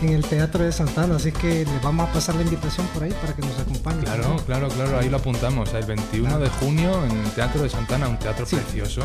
en 0.02 0.10
el 0.10 0.24
Teatro 0.24 0.64
de 0.64 0.72
Santana, 0.72 1.18
así 1.18 1.32
que 1.32 1.66
le 1.66 1.80
vamos 1.84 2.10
a 2.10 2.14
pasar 2.14 2.36
la 2.36 2.44
invitación 2.44 2.88
por 2.88 3.04
ahí 3.04 3.12
para 3.22 3.36
que 3.36 3.42
nos 3.42 3.60
acompañe. 3.60 4.04
Claro, 4.04 4.38
claro, 4.46 4.68
claro, 4.70 5.00
ahí 5.00 5.10
lo 5.10 5.18
apuntamos. 5.18 5.74
El 5.74 5.86
21 5.86 6.40
de 6.40 6.50
junio 6.50 7.06
en 7.06 7.12
el 7.12 7.32
Teatro 7.32 7.62
de 7.62 7.70
Santana, 7.70 8.08
un 8.08 8.18
teatro 8.18 8.46
precioso, 8.46 9.04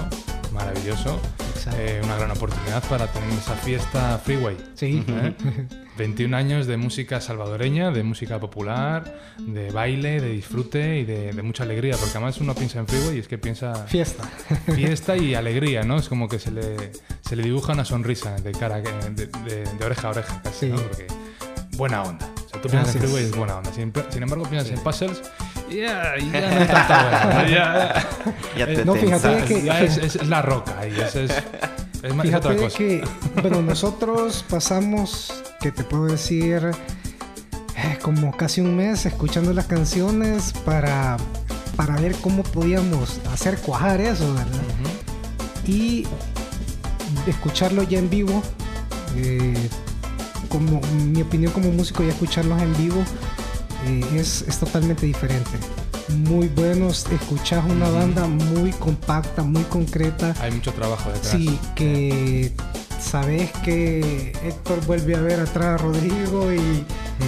maravilloso. 0.52 1.20
Eh, 1.76 2.00
una 2.02 2.16
gran 2.16 2.30
oportunidad 2.30 2.82
para 2.88 3.06
tener 3.08 3.30
esa 3.30 3.54
fiesta 3.56 4.18
freeway. 4.24 4.56
Sí. 4.74 5.04
21 5.98 6.36
¿Eh? 6.36 6.40
años 6.40 6.66
de 6.66 6.76
música 6.76 7.20
salvadoreña, 7.20 7.90
de 7.90 8.02
música 8.02 8.38
popular, 8.40 9.18
de 9.38 9.70
baile, 9.70 10.20
de 10.20 10.30
disfrute 10.30 10.98
y 11.00 11.04
de, 11.04 11.32
mucha 11.42 11.64
alegría, 11.64 11.96
porque 11.96 12.12
además 12.12 12.38
uno 12.38 12.54
piensa 12.54 12.78
en 12.78 12.86
freeway 12.86 13.16
y 13.16 13.20
es 13.20 13.28
que 13.28 13.36
piensa... 13.38 13.74
Fiesta. 13.86 14.24
Fiesta 14.74 15.16
y 15.16 15.34
alegría, 15.34 15.82
¿no? 15.82 15.98
Es 15.98 16.08
como 16.08 16.28
que 16.28 16.38
se 16.38 16.50
le, 16.50 16.92
se 17.20 17.36
le 17.36 17.42
dibuja 17.42 17.72
una 17.72 17.84
sonrisa 17.84 18.36
de 18.36 18.52
cara, 18.52 18.80
de, 18.80 19.26
de, 19.26 19.84
oreja 19.84 20.08
a 20.08 20.10
oreja 20.12 20.40
casi, 20.42 20.66
¿no? 20.68 20.76
Porque 20.76 21.06
buena 21.76 22.02
onda. 22.02 22.26
O 22.46 22.48
sea, 22.48 22.60
tú 22.62 22.68
piensas 22.68 22.94
en 22.94 23.02
freeway 23.02 23.24
y 23.24 23.26
es 23.26 23.36
buena 23.36 23.56
onda. 23.56 23.72
Sin, 23.72 23.92
embargo, 24.22 24.44
piensas 24.48 24.70
en 24.72 24.80
puzzles 24.82 25.22
ya, 25.70 26.14
ya 26.16 26.40
no 26.50 26.60
es 26.62 26.68
tanta 26.68 27.02
buena. 27.42 27.48
Ya, 27.48 28.06
Ya 28.56 28.66
te 28.66 28.84
No, 28.84 28.94
fíjate 28.94 29.44
que- 29.44 29.62
ya 29.62 29.80
es, 29.82 29.98
es 29.98 30.26
la 30.26 30.40
roca 30.42 30.86
y 30.86 30.98
es, 31.00 31.14
es, 31.14 31.32
es 32.02 32.14
más- 32.14 32.26
es 32.26 32.34
otra 32.34 32.52
Fíjate 32.52 32.56
cosa. 32.56 32.78
que, 32.78 33.04
bueno, 33.42 33.60
nosotros 33.62 34.44
pasamos, 34.48 35.42
que 35.60 35.72
te 35.72 35.82
puedo 35.84 36.06
decir, 36.06 36.70
eh, 37.76 37.98
como 38.02 38.36
casi 38.36 38.60
un 38.60 38.76
mes 38.76 39.06
escuchando 39.06 39.52
las 39.52 39.66
canciones 39.66 40.52
para, 40.64 41.16
para 41.76 41.96
ver 41.96 42.14
cómo 42.16 42.42
podíamos 42.42 43.20
hacer 43.32 43.58
cuajar 43.58 44.00
eso, 44.00 44.34
¿verdad? 44.34 44.62
Y 45.66 46.06
escucharlo 47.26 47.82
ya 47.82 47.98
en 47.98 48.08
vivo, 48.08 48.42
eh, 49.16 49.68
como 50.48 50.80
mi 51.12 51.22
opinión 51.22 51.52
como 51.52 51.70
músico, 51.72 52.02
ya 52.02 52.10
escucharlos 52.10 52.60
en 52.62 52.76
vivo 52.76 53.02
eh, 53.86 54.04
es, 54.14 54.42
es 54.42 54.58
totalmente 54.58 55.06
diferente. 55.06 55.50
Muy 56.08 56.48
buenos, 56.48 57.06
escuchas 57.12 57.62
una 57.68 57.88
banda 57.90 58.26
muy 58.26 58.70
compacta, 58.72 59.42
muy 59.42 59.62
concreta. 59.64 60.34
Hay 60.40 60.52
mucho 60.52 60.72
trabajo 60.72 61.10
detrás. 61.10 61.32
Sí, 61.32 61.58
que 61.74 62.54
sabes 63.00 63.50
que 63.64 64.32
Héctor 64.44 64.84
vuelve 64.86 65.14
a 65.16 65.20
ver 65.20 65.40
atrás 65.40 65.66
a 65.66 65.76
Rodrigo 65.84 66.52
y 66.52 66.84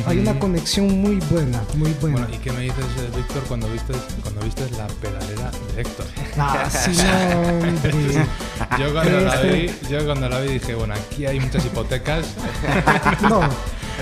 hay 0.06 0.18
una 0.18 0.38
conexión 0.38 1.00
muy 1.00 1.16
buena, 1.30 1.60
muy 1.74 1.92
buena. 2.00 2.18
Bueno, 2.18 2.34
¿y 2.34 2.38
qué 2.38 2.52
me 2.52 2.60
dices, 2.62 2.84
eh, 2.98 3.10
Víctor, 3.16 3.42
cuando 3.48 3.68
viste, 3.70 3.92
cuando 4.22 4.40
viste 4.42 4.62
la 4.76 4.86
pedalera 4.86 5.50
de 5.74 5.82
Héctor? 5.82 6.06
Ah, 6.38 6.68
sí, 6.70 6.92
no, 6.96 7.40
hombre. 7.66 7.92
Yo 8.78 8.92
cuando, 8.92 9.20
la 9.20 9.34
Este- 9.34 9.52
vi, 9.52 9.70
yo 9.88 10.04
cuando 10.06 10.28
la 10.28 10.40
vi 10.40 10.52
dije, 10.54 10.74
bueno, 10.74 10.94
aquí 10.94 11.26
hay 11.26 11.40
muchas 11.40 11.64
hipotecas. 11.64 12.26
No, 13.28 13.40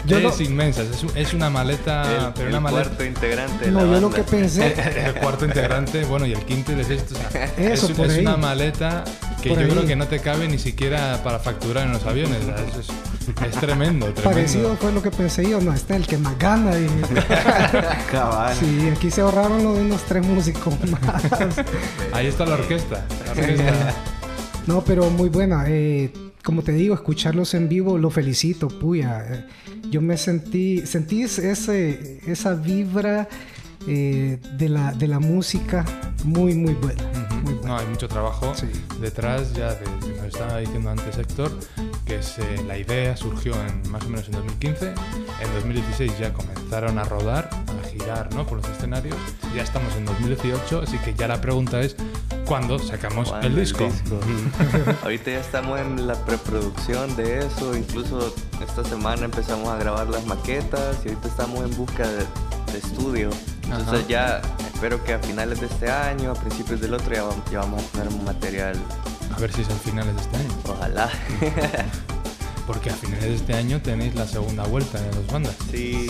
yo 0.07 0.19
es 0.19 0.39
lo, 0.39 0.45
inmensa, 0.45 0.83
es, 0.83 1.03
un- 1.03 1.17
es 1.17 1.35
una 1.35 1.51
maleta, 1.51 2.03
el, 2.29 2.33
pero 2.35 2.45
el 2.49 2.55
una 2.55 2.61
maleta. 2.61 2.85
cuarto 2.85 3.05
integrante 3.05 3.65
de 3.65 3.71
no, 3.73 3.81
la 3.85 3.95
yo 3.95 4.01
lo 4.01 4.11
que 4.11 4.23
pensé, 4.23 4.75
El 5.07 5.15
cuarto 5.15 5.45
integrante, 5.45 6.05
bueno, 6.05 6.25
y 6.27 6.33
el 6.33 6.45
quinto 6.45 6.71
y 6.73 6.77
el 6.77 6.85
sexto. 6.85 7.15
o 7.17 7.31
sea, 7.33 7.45
Eso, 7.57 7.87
es, 7.87 7.93
por 7.93 8.07
es 8.07 8.13
ahí. 8.15 8.21
una 8.21 8.37
maleta 8.37 9.03
que 9.43 9.51
Por 9.51 9.61
yo 9.61 9.69
creo 9.69 9.87
que 9.87 9.97
no 9.97 10.07
te 10.07 10.21
cabe 10.21 10.49
ni 10.49 10.59
siquiera 10.59 11.21
para 11.23 11.39
facturar 11.39 11.87
en 11.87 11.93
los 11.93 12.05
aviones. 12.07 12.39
es, 12.43 13.51
tremendo, 13.61 14.07
tremendo. 14.07 14.23
parecido 14.23 14.77
fue 14.77 14.93
lo 14.93 15.03
que 15.03 15.11
pensé 15.11 15.49
yo, 15.49 15.61
no, 15.61 15.73
este 15.73 15.95
es 15.95 16.01
el 16.01 16.07
que 16.07 16.19
más 16.19 16.39
gana. 16.39 16.73
Cabal. 18.13 18.57
Sí, 18.57 18.89
aquí 18.95 19.11
se 19.11 19.21
ahorraron 19.21 19.63
lo 19.63 19.75
de 19.75 19.83
unos 19.83 20.03
tres 20.05 20.27
músicos 20.27 20.75
más. 20.91 21.23
Ahí 22.13 22.27
está 22.27 22.45
la 22.47 22.55
orquesta. 22.55 23.05
La 23.27 23.33
orquesta. 23.33 23.95
No, 24.67 24.83
pero 24.85 25.09
muy 25.11 25.29
buena. 25.29 25.65
eh, 25.69 26.13
como 26.43 26.63
te 26.63 26.73
digo, 26.73 26.95
escucharlos 26.95 27.53
en 27.55 27.69
vivo, 27.69 27.99
lo 27.99 28.11
felicito, 28.11 28.69
puya. 28.69 29.23
Eh, 29.29 29.45
yo 29.91 30.01
me 30.01 30.17
sentí, 30.17 30.87
sentí 30.87 31.23
ese, 31.23 32.21
esa 32.27 32.55
vibra 32.55 33.29
eh, 33.89 34.39
de, 34.59 34.69
la, 34.69 34.93
de 34.93 35.09
la 35.09 35.19
música 35.19 35.85
muy, 36.25 36.55
muy 36.55 36.75
buena. 36.75 37.03
Ujú. 37.03 37.35
Muy 37.43 37.55
buena. 37.55 37.69
No, 37.69 37.79
hay 37.79 37.87
mucho 37.87 38.09
trabajo 38.09 38.53
Sí. 38.55 38.67
detrás 39.01 39.53
ya 39.55 39.75
de, 39.75 39.85
nos 40.17 40.27
estaba 40.27 40.59
diciendo 40.59 40.91
antes 40.91 41.17
Héctor, 41.19 41.51
que 42.05 42.17
es, 42.17 42.39
eh, 42.39 42.63
la 42.67 42.77
idea 42.79 43.17
surgió 43.17 43.55
en, 43.67 43.91
más 43.91 44.03
o 44.05 44.09
menos 44.09 44.27
en 44.27 44.33
2015, 44.33 44.87
en 44.89 45.55
2016 45.55 46.19
ya 46.19 46.33
comenzaron 46.33 46.99
a 46.99 47.05
rodar, 47.05 47.49
a 47.53 47.89
girar 47.89 48.35
¿no? 48.35 48.47
por 48.47 48.59
los 48.59 48.69
escenarios, 48.69 49.17
ya 49.55 49.63
estamos 49.63 49.95
en 49.97 50.05
2018, 50.07 50.83
así 50.83 50.99
que 50.99 51.15
ya 51.15 51.29
la 51.29 51.41
pregunta 51.41 51.81
es, 51.81 51.97
¿cuándo 52.45 52.79
sacamos 52.79 53.29
¿Cuándo 53.31 53.47
el 53.47 53.55
disco? 53.57 53.89
Ahorita 55.03 55.31
ya 55.31 55.41
estamos 55.41 55.79
en 55.81 56.07
la 56.07 56.15
preproducción 56.25 57.15
de 57.17 57.39
eso, 57.47 57.77
incluso 57.77 58.35
esta 58.67 58.85
semana 58.85 59.25
empezamos 59.27 59.69
a 59.69 59.77
grabar 59.77 60.09
las 60.09 60.27
maquetas 60.27 60.99
y 61.05 61.09
ahorita 61.09 61.29
estamos 61.29 61.65
en 61.65 61.77
busca 61.77 62.07
de, 62.09 62.25
de 62.73 62.79
estudio. 62.79 63.31
Entonces 63.71 63.89
Ajá. 64.01 64.09
ya 64.09 64.43
espero 64.73 65.03
que 65.05 65.13
a 65.15 65.19
finales 65.19 65.61
de 65.61 65.67
este 65.67 65.91
año, 65.91 66.31
a 66.31 66.35
principios 66.35 66.81
del 66.81 66.95
otro, 66.95 67.15
ya 67.15 67.23
vamos, 67.23 67.45
ya 67.51 67.59
vamos 67.61 67.83
a 67.83 67.87
tener 67.89 68.09
un 68.09 68.25
material, 68.25 68.77
A 69.37 69.39
ver 69.41 69.53
si 69.53 69.63
es 69.63 69.69
a 69.69 69.75
finales 69.75 70.15
de 70.15 70.23
este 70.23 70.37
año, 70.39 70.49
ojalá. 70.67 71.11
porque 72.67 72.91
a 72.91 72.95
finales 72.95 73.25
de 73.25 73.35
este 73.35 73.55
año 73.55 73.81
tenéis 73.81 74.15
la 74.15 74.27
segunda 74.27 74.65
vuelta 74.65 75.01
de 75.01 75.11
dos 75.11 75.27
bandas. 75.29 75.55
sí, 75.71 76.07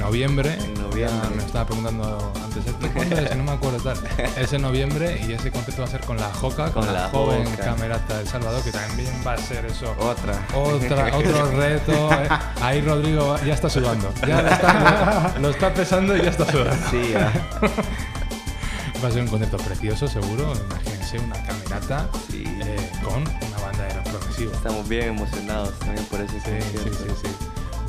noviembre, 0.00 0.52
En 0.54 0.74
noviembre. 0.74 0.85
Ya 1.00 1.10
me 1.34 1.42
estaba 1.44 1.66
preguntando 1.66 2.32
antes, 2.44 2.66
Héctor, 2.66 2.90
¿cuándo 2.92 3.16
es? 3.16 3.36
No 3.36 3.44
me 3.44 3.50
acuerdo 3.52 3.78
tal. 3.78 3.98
Es 4.36 4.52
en 4.52 4.62
noviembre 4.62 5.20
y 5.26 5.32
ese 5.32 5.50
concierto 5.50 5.82
va 5.82 5.88
a 5.88 5.90
ser 5.90 6.00
con 6.02 6.16
la 6.16 6.32
Joca, 6.32 6.64
con, 6.72 6.84
Con 6.84 6.86
la, 6.94 7.02
la 7.02 7.08
joven 7.08 7.44
Joca. 7.44 7.64
camerata 7.64 8.18
del 8.18 8.28
Salvador, 8.28 8.62
que 8.62 8.72
también 8.72 9.12
va 9.26 9.32
a 9.34 9.38
ser 9.38 9.66
eso. 9.66 9.94
Otra. 9.98 10.34
Otra, 10.54 11.16
otro 11.16 11.50
reto. 11.56 11.92
eh. 12.12 12.28
Ahí 12.60 12.80
Rodrigo 12.80 13.36
ya 13.44 13.54
está 13.54 13.68
sudando. 13.70 14.12
Ya 14.26 14.42
lo 14.42 14.48
está, 14.48 15.34
lo 15.40 15.50
está 15.50 15.74
pesando 15.74 16.16
y 16.16 16.22
ya 16.22 16.30
está 16.30 16.50
sudando. 16.50 16.86
Sí, 16.90 17.10
ya. 17.12 17.32
Va 19.04 19.08
a 19.08 19.12
ser 19.12 19.22
un 19.22 19.28
concierto 19.28 19.58
precioso, 19.58 20.08
seguro. 20.08 20.52
Imagínense 20.70 21.18
una 21.18 21.34
camerata 21.42 22.08
Sí. 22.30 22.44
eh, 22.46 22.90
con 23.04 23.16
una 23.22 23.58
banda 23.62 23.84
de 23.84 23.92
rock 23.92 24.04
progresivo. 24.08 24.52
estamos 24.54 24.88
bien 24.88 25.08
emocionados 25.08 25.78
también 25.80 26.02
por 26.06 26.20
ese 26.22 26.40
Sí, 26.40 26.50
sí, 26.72 26.90
sí, 26.90 27.10
sí. 27.22 27.45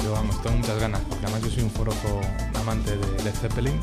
Yo 0.07 0.13
vamos, 0.13 0.41
tengo 0.41 0.55
muchas 0.55 0.79
ganas, 0.79 1.01
porque 1.09 1.25
además 1.25 1.43
yo 1.43 1.49
soy 1.51 1.63
un 1.63 1.69
forofo 1.71 2.21
amante 2.61 2.91
de 2.95 3.23
Led 3.25 3.33
Zeppelin 3.33 3.77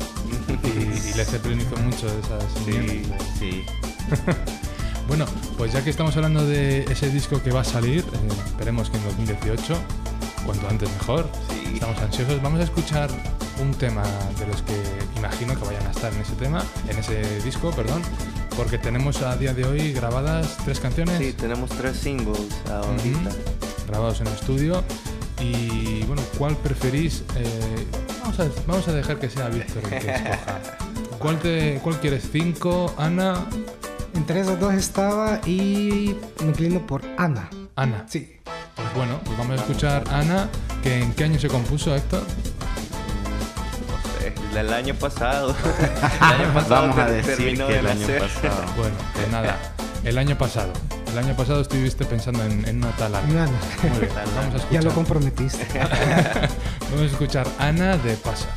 y, 0.63 1.07
y 1.09 1.13
Led 1.13 1.23
Zeppelin 1.27 1.61
hizo 1.61 1.75
mucho 1.77 2.07
de 2.07 2.19
esas 2.19 2.43
Sí, 2.65 3.03
Sí. 3.37 3.65
Bueno, 5.07 5.25
pues 5.55 5.71
ya 5.71 5.83
que 5.83 5.91
estamos 5.91 6.15
hablando 6.15 6.43
de 6.47 6.79
ese 6.85 7.11
disco 7.11 7.43
que 7.43 7.51
va 7.51 7.61
a 7.61 7.63
salir, 7.63 7.99
eh, 7.99 8.27
esperemos 8.47 8.89
que 8.89 8.97
en 8.97 9.03
2018, 9.03 9.77
cuanto 10.47 10.67
antes 10.67 10.89
mejor, 10.89 11.29
Sí. 11.51 11.73
estamos 11.75 11.99
ansiosos, 11.99 12.41
vamos 12.41 12.59
a 12.59 12.63
escuchar 12.63 13.11
un 13.61 13.71
tema 13.75 14.01
de 14.39 14.47
los 14.47 14.63
que 14.63 14.73
imagino 15.15 15.53
que 15.59 15.63
vayan 15.63 15.85
a 15.85 15.91
estar 15.91 16.11
en 16.11 16.21
ese 16.21 16.33
tema, 16.33 16.63
en 16.89 16.97
ese 16.97 17.39
disco, 17.43 17.69
perdón, 17.69 18.01
porque 18.57 18.79
tenemos 18.79 19.21
a 19.21 19.37
día 19.37 19.53
de 19.53 19.63
hoy 19.65 19.93
grabadas 19.93 20.57
tres 20.65 20.79
canciones. 20.79 21.19
Sí, 21.19 21.33
tenemos 21.33 21.69
tres 21.69 21.97
singles 21.97 22.39
ahorita. 22.67 23.29
Grabados 23.87 24.21
en 24.21 24.27
estudio. 24.27 24.83
Y 25.39 26.03
bueno, 26.03 26.21
¿cuál 26.37 26.55
preferís? 26.57 27.23
Eh, 27.35 27.85
vamos, 28.21 28.39
a, 28.39 28.47
vamos 28.67 28.87
a 28.87 28.93
dejar 28.93 29.19
que 29.19 29.29
sea 29.29 29.49
Víctor 29.49 29.83
el 29.83 29.89
que 29.89 29.97
escoja. 29.97 30.61
¿Cuál, 31.19 31.39
te, 31.39 31.79
¿Cuál 31.83 31.99
quieres? 31.99 32.29
¿Cinco? 32.31 32.93
¿Ana? 32.97 33.45
Entre 34.13 34.41
esos 34.41 34.59
dos 34.59 34.73
estaba 34.73 35.41
y 35.45 36.15
me 36.41 36.47
inclino 36.47 36.85
por 36.85 37.01
Ana. 37.17 37.49
Ana. 37.75 38.05
Sí. 38.07 38.37
Pues 38.75 38.93
bueno, 38.93 39.19
pues 39.23 39.37
vamos 39.37 39.53
a 39.53 39.61
escuchar 39.61 40.03
Ana, 40.09 40.49
que 40.83 41.01
¿en 41.01 41.13
qué 41.13 41.25
año 41.25 41.39
se 41.39 41.47
compuso, 41.47 41.95
Héctor? 41.95 42.23
No 43.87 44.53
sé, 44.53 44.59
el 44.59 44.73
año 44.73 44.95
pasado. 44.95 45.55
el 46.21 46.41
año 46.41 46.53
pasado 46.53 46.81
Vamos 46.87 46.97
a 46.97 47.05
decir 47.07 47.35
terminó 47.35 47.67
que 47.67 47.79
el 47.79 47.87
año 47.87 48.07
pasado. 48.19 48.63
Bueno, 48.77 48.95
pues 49.13 49.31
nada, 49.31 49.57
el 50.03 50.17
año 50.17 50.37
pasado. 50.37 50.71
El 51.15 51.19
año 51.23 51.33
pasado 51.37 51.61
estuviste 51.61 52.03
pensando 52.03 52.43
en, 52.43 52.67
en 52.67 52.75
una 52.77 52.91
tal 52.97 53.15
Ana. 53.15 53.43
Ana. 53.43 53.51
Muy 53.89 53.99
bien, 54.01 54.11
vamos 54.35 54.55
a 54.55 54.57
Ya 54.69 54.79
escuchar. 54.79 54.83
lo 54.83 54.93
comprometiste. 54.93 55.65
Vamos 56.91 57.01
a 57.01 57.05
escuchar 57.05 57.47
Ana 57.57 57.95
de 57.95 58.15
Pasa. 58.17 58.47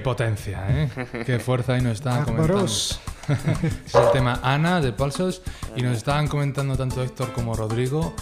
Qué 0.00 0.04
potencia, 0.04 0.64
¿eh? 0.70 0.88
Qué 1.26 1.38
fuerza 1.38 1.76
y 1.76 1.82
nos 1.82 1.92
estaban 1.92 2.24
comentando. 2.24 2.64
Es 2.64 3.94
el 3.94 4.10
tema 4.12 4.40
Ana 4.42 4.80
de 4.80 4.92
Pulsos 4.92 5.42
y 5.76 5.82
nos 5.82 5.98
estaban 5.98 6.26
comentando 6.26 6.74
tanto 6.74 7.02
Héctor 7.02 7.34
como 7.34 7.54
Rodrigo 7.54 8.14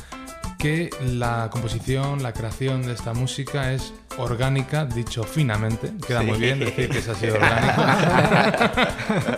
que 0.58 0.90
la 1.00 1.48
composición, 1.52 2.20
la 2.20 2.32
creación 2.32 2.82
de 2.82 2.94
esta 2.94 3.14
música 3.14 3.72
es 3.72 3.94
orgánica, 4.18 4.86
dicho 4.86 5.22
finamente. 5.22 5.92
Queda 6.04 6.22
muy 6.22 6.38
bien 6.38 6.58
decir 6.58 6.90
que 6.90 7.00
se 7.00 7.12
ha 7.12 7.14
sido 7.14 7.36
orgánico. 7.36 7.80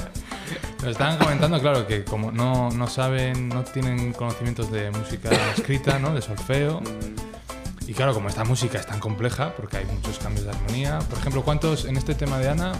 Nos 0.80 0.92
estaban 0.92 1.18
comentando, 1.18 1.60
claro, 1.60 1.86
que 1.86 2.04
como 2.04 2.32
no, 2.32 2.70
no 2.70 2.86
saben, 2.86 3.50
no 3.50 3.64
tienen 3.64 4.14
conocimientos 4.14 4.72
de 4.72 4.90
música 4.90 5.28
escrita, 5.54 5.98
¿no? 5.98 6.14
De 6.14 6.22
solfeo. 6.22 6.80
Y 7.90 7.92
claro, 7.92 8.14
como 8.14 8.28
esta 8.28 8.44
música 8.44 8.78
es 8.78 8.86
tan 8.86 9.00
compleja, 9.00 9.52
porque 9.56 9.78
hay 9.78 9.84
muchos 9.84 10.20
cambios 10.20 10.44
de 10.44 10.52
armonía. 10.52 11.00
Por 11.00 11.18
ejemplo, 11.18 11.42
¿cuántos 11.42 11.86
en 11.86 11.96
este 11.96 12.14
tema 12.14 12.38
de 12.38 12.48
Ana? 12.48 12.72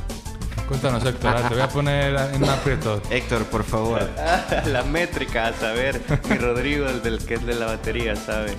Cuéntanos, 0.68 1.04
Héctor, 1.04 1.34
ahora 1.34 1.48
te 1.48 1.54
voy 1.54 1.62
a 1.64 1.68
poner 1.68 2.14
en 2.32 2.44
aprieto. 2.44 3.02
Héctor, 3.10 3.42
por 3.46 3.64
favor. 3.64 4.08
la 4.66 4.84
métrica, 4.84 5.48
a 5.48 5.52
saber. 5.52 6.00
Mi 6.30 6.36
Rodrigo, 6.36 6.86
el 6.86 7.02
del 7.02 7.18
que 7.24 7.34
es 7.34 7.44
de 7.44 7.56
la 7.56 7.66
batería, 7.66 8.14
sabe. 8.14 8.56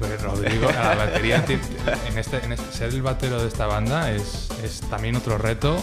Pues 0.00 0.20
Rodrigo, 0.20 0.68
a 0.70 0.72
la 0.72 0.94
batería, 1.04 1.44
en 1.46 2.18
este, 2.18 2.44
en 2.44 2.52
este- 2.52 2.72
ser 2.76 2.88
el 2.88 3.02
batero 3.02 3.40
de 3.40 3.46
esta 3.46 3.66
banda 3.66 4.10
es, 4.10 4.48
es 4.64 4.80
también 4.90 5.14
otro 5.14 5.38
reto 5.38 5.76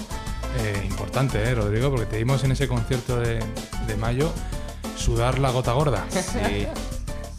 eh, 0.58 0.84
importante, 0.86 1.42
¿eh, 1.42 1.56
Rodrigo? 1.56 1.92
Porque 1.92 2.08
te 2.08 2.18
dimos 2.18 2.44
en 2.44 2.52
ese 2.52 2.68
concierto 2.68 3.22
de, 3.22 3.40
de 3.88 3.96
mayo 3.96 4.34
sudar 4.98 5.40
la 5.40 5.52
gota 5.52 5.72
gorda. 5.72 6.04
Sí. 6.10 6.68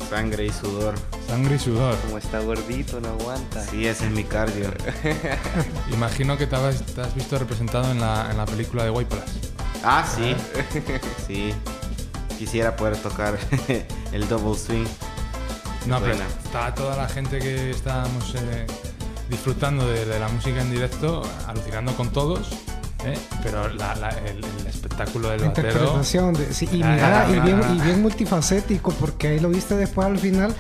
Sangre 0.09 0.47
y 0.47 0.51
sudor. 0.51 0.95
Sangre 1.27 1.57
y 1.57 1.59
sudor. 1.59 1.97
Como 2.07 2.19
está 2.19 2.41
gordito, 2.41 3.01
no 3.01 3.09
aguanta. 3.09 3.63
Sí, 3.67 3.87
ese 3.87 4.07
es 4.07 4.11
mi 4.11 4.25
cardio. 4.25 4.73
Imagino 5.93 6.37
que 6.39 6.47
te 6.47 6.57
has, 6.57 6.83
te 6.83 7.01
has 7.03 7.15
visto 7.15 7.39
representado 7.39 7.91
en 7.91 8.01
la, 8.01 8.31
en 8.31 8.37
la 8.39 8.47
película 8.47 8.85
de 8.85 8.91
White 8.91 9.15
Plus. 9.15 9.53
Ah, 9.85 10.05
sí. 10.07 10.35
Sí. 11.27 11.55
Quisiera 12.39 12.75
poder 12.77 12.97
tocar 12.97 13.39
el 14.13 14.29
double 14.29 14.59
swing. 14.59 14.87
No, 15.87 16.01
pero 16.01 16.15
está 16.45 16.75
toda 16.75 16.97
la 16.97 17.09
gente 17.09 17.39
que 17.39 17.71
estábamos 17.71 18.35
eh, 18.35 18.67
disfrutando 19.29 19.87
de, 19.89 20.05
de 20.05 20.19
la 20.19 20.29
música 20.29 20.61
en 20.61 20.71
directo, 20.71 21.23
alucinando 21.47 21.95
con 21.95 22.11
todos, 22.11 22.49
¿eh? 23.05 23.17
pero 23.43 23.69
la- 23.75 23.95
la- 23.97 24.09
el, 24.27 24.39
el 24.61 24.67
espectáculo 24.67 25.29
del 25.31 25.41
La 25.41 25.47
batero... 25.49 25.69
interpretación. 25.69 26.35
de- 26.35 26.53
sí, 26.53 26.69
y, 26.73 26.83
Ah, 26.83 26.91
mira, 26.95 27.21
ah, 27.27 27.31
y, 27.31 27.41
bien, 27.41 27.61
ah. 27.63 27.75
y 27.77 27.81
bien 27.81 28.03
multifacético, 28.03 28.93
porque 28.93 29.29
ahí 29.29 29.41
lo 29.41 29.49
viste 29.51 29.77
después 29.77 30.07
al 30.07 30.19
final 30.19 30.55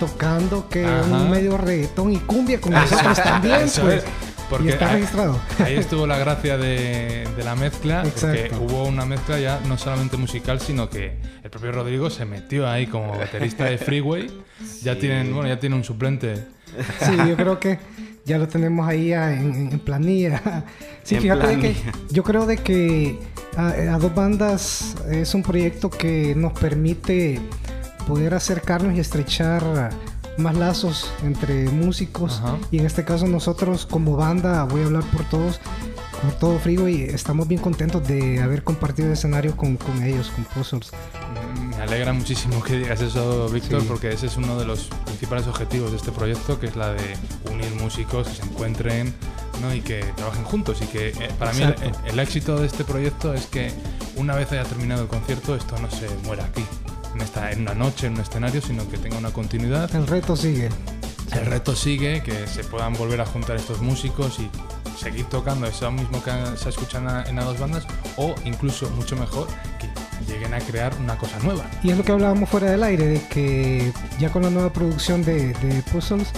tocando 0.00 0.68
que 0.68 0.84
Ajá. 0.86 1.02
un 1.06 1.30
medio 1.30 1.56
reggaetón 1.56 2.12
y 2.12 2.18
cumbia 2.18 2.60
con 2.60 2.72
nosotros 2.72 3.16
también, 3.22 3.62
Eso 3.62 3.82
pues. 3.82 3.96
es, 4.02 4.04
porque 4.50 4.66
y 4.66 4.68
está 4.70 4.88
ahí- 4.88 4.94
registrado. 4.96 5.40
Ahí 5.64 5.76
estuvo 5.76 6.06
la 6.06 6.18
gracia 6.18 6.58
de, 6.58 7.26
de 7.36 7.44
la 7.44 7.54
mezcla, 7.54 8.02
porque 8.02 8.46
Exacto. 8.46 8.62
hubo 8.64 8.84
una 8.84 9.04
mezcla 9.06 9.38
ya 9.38 9.60
no 9.68 9.78
solamente 9.78 10.16
musical, 10.16 10.60
sino 10.60 10.90
que 10.90 11.16
el 11.42 11.50
propio 11.50 11.72
Rodrigo 11.72 12.10
se 12.10 12.24
metió 12.24 12.68
ahí 12.68 12.86
como 12.86 13.16
baterista 13.16 13.64
de 13.64 13.78
Freeway. 13.78 14.30
Ya 14.82 14.98
tienen, 14.98 15.32
bueno, 15.32 15.48
ya 15.48 15.58
tiene 15.60 15.76
un 15.76 15.84
suplente. 15.84 16.44
Sí, 17.00 17.12
yo 17.28 17.36
creo 17.36 17.58
que 17.60 17.78
ya 18.24 18.38
lo 18.38 18.48
tenemos 18.48 18.88
ahí 18.88 19.12
en, 19.12 19.78
planilla. 19.80 20.64
Sí, 21.04 21.16
En 21.16 21.22
fíjate 21.22 21.48
de 21.48 21.58
que 21.58 21.74
yo 22.10 22.22
creo 22.22 22.46
de 22.46 22.58
que 22.58 23.18
a, 23.56 23.70
a 23.70 23.98
dos 23.98 24.14
bandas 24.14 24.94
es 25.10 25.34
un 25.34 25.42
proyecto 25.42 25.90
que 25.90 26.32
nos 26.36 26.52
permite 26.52 27.40
poder 28.06 28.34
acercarnos 28.34 28.94
y 28.94 29.00
estrechar 29.00 29.90
más 30.38 30.56
lazos 30.56 31.12
entre 31.24 31.68
músicos 31.70 32.40
Ajá. 32.42 32.58
y 32.70 32.78
en 32.78 32.86
este 32.86 33.04
caso 33.04 33.26
nosotros 33.26 33.84
como 33.86 34.16
banda 34.16 34.62
voy 34.64 34.82
a 34.82 34.86
hablar 34.86 35.04
por 35.10 35.28
todos 35.28 35.60
por 36.22 36.32
todo 36.34 36.58
Frigo 36.58 36.88
y 36.88 37.02
estamos 37.02 37.48
bien 37.48 37.60
contentos 37.60 38.06
de 38.06 38.40
haber 38.40 38.62
compartido 38.62 39.08
el 39.08 39.14
escenario 39.14 39.56
con, 39.56 39.76
con 39.76 40.02
ellos 40.02 40.30
con 40.30 40.44
Puzzles 40.44 40.92
Me 41.70 41.76
alegra 41.82 42.12
muchísimo 42.12 42.62
que 42.62 42.78
digas 42.78 43.00
eso, 43.00 43.48
Víctor, 43.48 43.80
Sí. 43.82 43.86
porque 43.88 44.10
ese 44.12 44.26
es 44.26 44.36
uno 44.36 44.58
de 44.58 44.64
los 44.64 44.88
principales 45.04 45.46
objetivos 45.48 45.90
de 45.90 45.96
este 45.96 46.12
proyecto, 46.12 46.60
que 46.60 46.66
es 46.66 46.76
la 46.76 46.92
de 46.92 47.16
unir 47.50 47.70
músicos 47.80 48.28
que 48.28 48.34
se 48.36 48.42
encuentren 48.42 49.12
¿no? 49.60 49.74
y 49.74 49.80
que 49.80 50.04
trabajen 50.16 50.44
juntos. 50.44 50.80
Y 50.82 50.86
que 50.86 51.08
eh, 51.08 51.30
para 51.38 51.52
mí 51.54 51.62
el 52.06 52.18
éxito 52.18 52.56
de 52.58 52.66
este 52.66 52.84
proyecto 52.84 53.34
es 53.34 53.46
que 53.46 53.72
una 54.16 54.34
vez 54.36 54.52
haya 54.52 54.64
terminado 54.64 55.02
el 55.02 55.08
concierto, 55.08 55.56
esto 55.56 55.76
no 55.78 55.90
se 55.90 56.08
muera 56.24 56.44
aquí, 56.44 56.64
en, 57.14 57.20
esta, 57.20 57.50
en 57.50 57.62
una 57.62 57.74
noche, 57.74 58.06
en 58.06 58.14
un 58.14 58.20
escenario, 58.20 58.60
sino 58.60 58.88
que 58.88 58.98
tenga 58.98 59.16
una 59.18 59.32
continuidad. 59.32 59.92
el 59.96 60.06
reto 60.06 60.36
sigue 60.36 60.68
El 61.32 61.46
reto 61.46 61.74
sigue, 61.74 62.22
que 62.22 62.46
se 62.46 62.62
puedan 62.62 62.92
volver 62.92 63.20
a 63.22 63.26
juntar 63.26 63.56
estos 63.56 63.80
músicos 63.80 64.38
y 64.38 64.48
seguir 65.02 65.24
tocando 65.26 65.66
eso 65.66 65.90
mismo 65.90 66.22
que 66.22 66.30
se 66.56 66.68
escucha 66.68 66.98
en 67.26 67.36
las 67.36 67.44
dos 67.44 67.58
bandas, 67.58 67.84
o 68.16 68.34
incluso 68.44 68.88
mucho 68.90 69.16
mejor, 69.16 69.48
que 69.78 69.88
lleguen 70.32 70.54
a 70.54 70.58
crear 70.60 70.92
una 71.00 71.16
cosa 71.18 71.36
nueva. 71.42 71.64
y 71.82 71.90
es 71.90 71.96
lo 71.98 72.04
que 72.04 72.12
hablábamos 72.12 72.48
fuera 72.48 72.70
del 72.70 72.82
aire 72.84 73.06
de 73.06 73.20
que 73.28 73.92
ya 74.20 74.30
con 74.30 74.42
la 74.42 74.50
nueva 74.50 74.72
producción 74.72 75.24
de, 75.24 75.52
de 75.54 75.82
Puzzles 75.92 76.28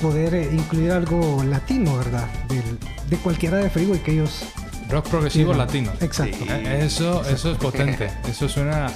poder 0.00 0.34
eh, 0.34 0.48
incluir 0.52 0.92
algo 0.92 1.42
latino, 1.44 1.96
¿verdad? 1.96 2.26
Del- 2.48 2.78
de 3.10 3.16
cualquiera 3.16 3.56
de 3.58 3.70
Freeway 3.70 3.98
que 4.00 4.12
ellos... 4.12 4.44
Rock 4.90 5.08
progresivo 5.08 5.52
Sí, 5.52 5.58
latino. 5.58 5.92
Exacto. 6.00 6.36
Eh, 6.48 6.80
Eso, 6.84 7.22
eso 7.28 7.50
es 7.52 7.58
potente, 7.58 8.10
eso 8.28 8.48
suena, 8.48 8.86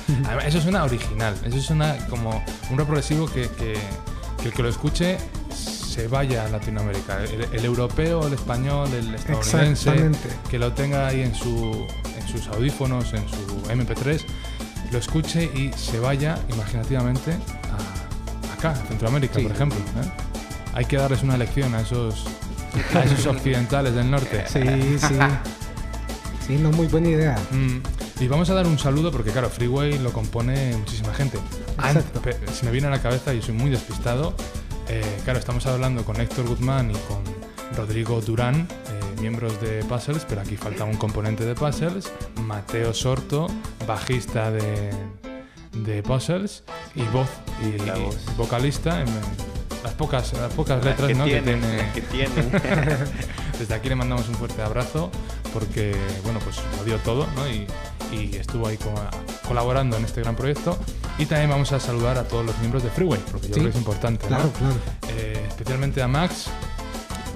eso 0.47 0.61
suena 0.61 0.85
original, 0.85 1.35
eso 1.45 1.61
suena 1.61 1.97
como 2.09 2.43
un 2.71 2.79
rock 2.79 2.87
progresivo 2.87 3.27
que, 3.27 3.49
que- 3.51 3.75
que 4.41 4.49
el 4.49 4.55
que 4.55 4.62
lo 4.62 4.69
escuche 4.69 5.19
se 5.92 6.09
vaya 6.09 6.44
a 6.44 6.48
Latinoamérica. 6.48 7.22
El, 7.24 7.46
el 7.52 7.64
europeo, 7.64 8.26
el 8.26 8.33
español, 8.33 8.88
el 8.94 9.14
estadounidense, 9.14 9.92
que 10.50 10.59
lo 10.59 10.72
tenga 10.72 11.07
ahí 11.09 11.20
en, 11.22 11.35
su, 11.35 11.87
en 12.18 12.26
sus 12.28 12.46
audífonos, 12.48 13.12
en 13.12 13.28
su 13.28 13.62
MP3, 13.70 14.22
lo 14.90 14.98
escuche 14.98 15.44
y 15.44 15.70
se 15.76 16.00
vaya 16.00 16.38
imaginativamente 16.52 17.33
a, 17.33 18.52
acá, 18.55 18.70
a 18.70 18.76
Centroamérica, 18.87 19.35
Sí. 19.37 19.42
por 19.42 19.52
ejemplo. 19.52 19.78
¿eh? 19.78 20.11
Hay 20.74 20.85
que 20.87 20.96
darles 20.96 21.22
una 21.22 21.37
lección 21.37 21.74
a 21.74 21.81
esos, 21.83 22.24
a 22.94 23.00
esos 23.05 23.26
occidentales 23.35 23.94
del 23.94 24.11
norte. 24.11 24.44
Sí, 24.48 24.98
sí. 24.98 25.14
Sí, 26.46 26.57
no, 26.59 26.70
muy 26.72 26.87
buena 26.88 27.09
idea. 27.09 27.38
Mm, 27.52 28.22
y 28.22 28.28
vamos 28.28 28.50
a 28.50 28.55
dar 28.55 28.66
un 28.66 28.78
saludo 28.78 29.12
porque, 29.12 29.31
claro, 29.31 29.48
Freeway 29.48 29.98
lo 29.98 30.12
compone 30.12 30.74
muchísima 30.76 31.12
gente. 31.14 31.38
Exacto. 31.76 32.20
Me 32.64 32.70
viene 32.70 32.88
a 32.88 32.90
la 32.90 33.00
cabeza 33.00 33.33
y 33.35 33.40
soy 33.42 33.55
muy 33.55 33.70
despistado. 33.70 34.35
Eh, 34.88 35.21
claro, 35.25 35.38
estamos 35.38 35.66
hablando 35.66 36.05
con 36.05 36.21
Héctor 36.21 36.47
Guzmán 36.47 36.90
y 36.90 36.95
con 36.95 37.23
Rodrigo 37.77 38.21
Durán, 38.21 38.68
eh, 38.71 39.21
miembros 39.21 39.61
de 39.61 39.85
Puzzles, 39.85 40.25
pero 40.29 40.40
aquí 40.40 40.57
falta 40.57 40.85
un 40.85 40.97
componente 40.97 41.45
de 41.45 41.55
Puzzles. 41.55 42.12
Mateo 42.42 42.92
Sorto, 42.92 43.47
bajista 43.87 44.51
de, 44.51 44.90
de 45.73 46.03
Puzzles 46.03 46.64
y 46.95 47.03
voz 47.05 47.29
y, 47.62 47.79
La 47.87 47.97
voz. 47.97 48.16
y 48.33 48.37
vocalista. 48.37 49.01
en- 49.01 49.53
las 49.83 49.95
pocas, 49.95 50.33
las 50.35 50.53
pocas 50.53 50.85
letras 50.85 51.09
que 51.09 51.14
¿no? 51.16 51.25
que 51.25 51.40
tienen, 51.42 51.61
tiene 52.12 52.31
que 52.31 52.97
desde 53.59 53.75
aquí 53.75 53.88
le 53.88 53.97
mandamos 53.97 54.29
un 54.29 54.37
fuerte 54.37 54.62
abrazo 54.62 55.11
porque, 55.53 55.92
bueno, 56.23 56.38
pues 56.38 56.59
lo 56.79 56.85
dio 56.85 56.99
todo, 56.99 57.27
¿no? 57.35 57.49
Y, 57.49 57.66
y 58.16 58.37
estuvo 58.37 58.68
ahí 58.68 58.77
co- 58.77 58.95
colaborando 59.49 59.97
en 59.97 60.05
este 60.05 60.21
gran 60.21 60.37
proyecto. 60.37 60.79
Y 61.18 61.27
también 61.27 61.51
vamos 61.51 61.72
a 61.72 61.79
saludar 61.81 62.18
a 62.18 62.25
todos 62.25 62.44
los 62.44 62.59
miembros 62.59 62.83
de 62.83 62.90
Freeway, 62.90 63.20
porque 63.31 63.48
yo 63.48 63.55
Sí, 63.55 63.61
creo 63.61 63.64
que 63.64 63.70
es 63.70 63.77
importante, 63.77 64.22
¿no? 64.25 64.37
Claro, 64.37 64.53
claro. 64.53 64.75
Eh, 65.11 65.44
especialmente 65.48 66.03
a 66.03 66.09
Max, 66.09 66.48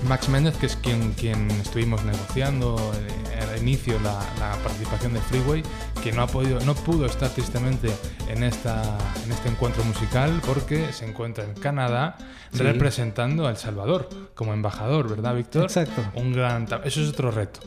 Max 0.09 0.29
Méndez, 0.29 0.57
que 0.57 0.67
es 0.67 0.77
quien, 0.77 1.13
quien 1.13 1.51
estuvimos 1.53 2.03
negociando 2.05 2.77
eh, 2.97 3.41
al 3.53 3.59
inicio 3.63 3.99
la, 4.01 4.19
la 4.39 4.57
participación 4.63 5.15
de 5.15 5.21
Freeway, 5.21 5.63
que 6.03 6.13
no, 6.13 6.23
ha 6.23 6.27
podido, 6.27 6.61
no 6.61 6.75
pudo 6.75 7.07
estar 7.07 7.29
tristemente 7.31 7.91
en, 8.29 8.43
esta, 8.45 8.83
en 9.25 9.33
este 9.33 9.49
encuentro 9.49 9.85
musical 9.85 10.41
porque 10.47 10.93
se 10.93 11.07
encuentra 11.07 11.45
en 11.45 11.55
Canadá 11.55 12.17
Sí. 12.53 12.63
representando 12.63 13.47
a 13.47 13.51
El 13.51 13.57
Salvador 13.59 14.09
como 14.35 14.55
embajador, 14.55 15.09
¿verdad, 15.11 15.35
Víctor? 15.35 15.65
Exacto. 15.65 16.03
Un 16.15 16.33
gran, 16.33 16.67
eso 16.85 17.03
es 17.03 17.09
otro 17.11 17.31
reto. 17.31 17.61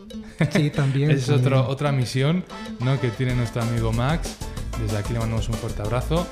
Sí, 0.51 0.71
también. 0.71 1.11
es 1.11 1.25
también. 1.27 1.53
otro, 1.53 1.67
otra 1.67 1.91
misión 1.91 2.43
¿no? 2.79 2.99
que 2.99 3.09
tiene 3.09 3.35
nuestro 3.35 3.61
amigo 3.61 3.91
Max. 3.91 4.37
Desde 4.81 4.97
aquí 4.97 5.13
le 5.13 5.19
mandamos 5.19 5.47
un 5.49 5.55
fuerte 5.55 5.81
abrazo 5.81 6.25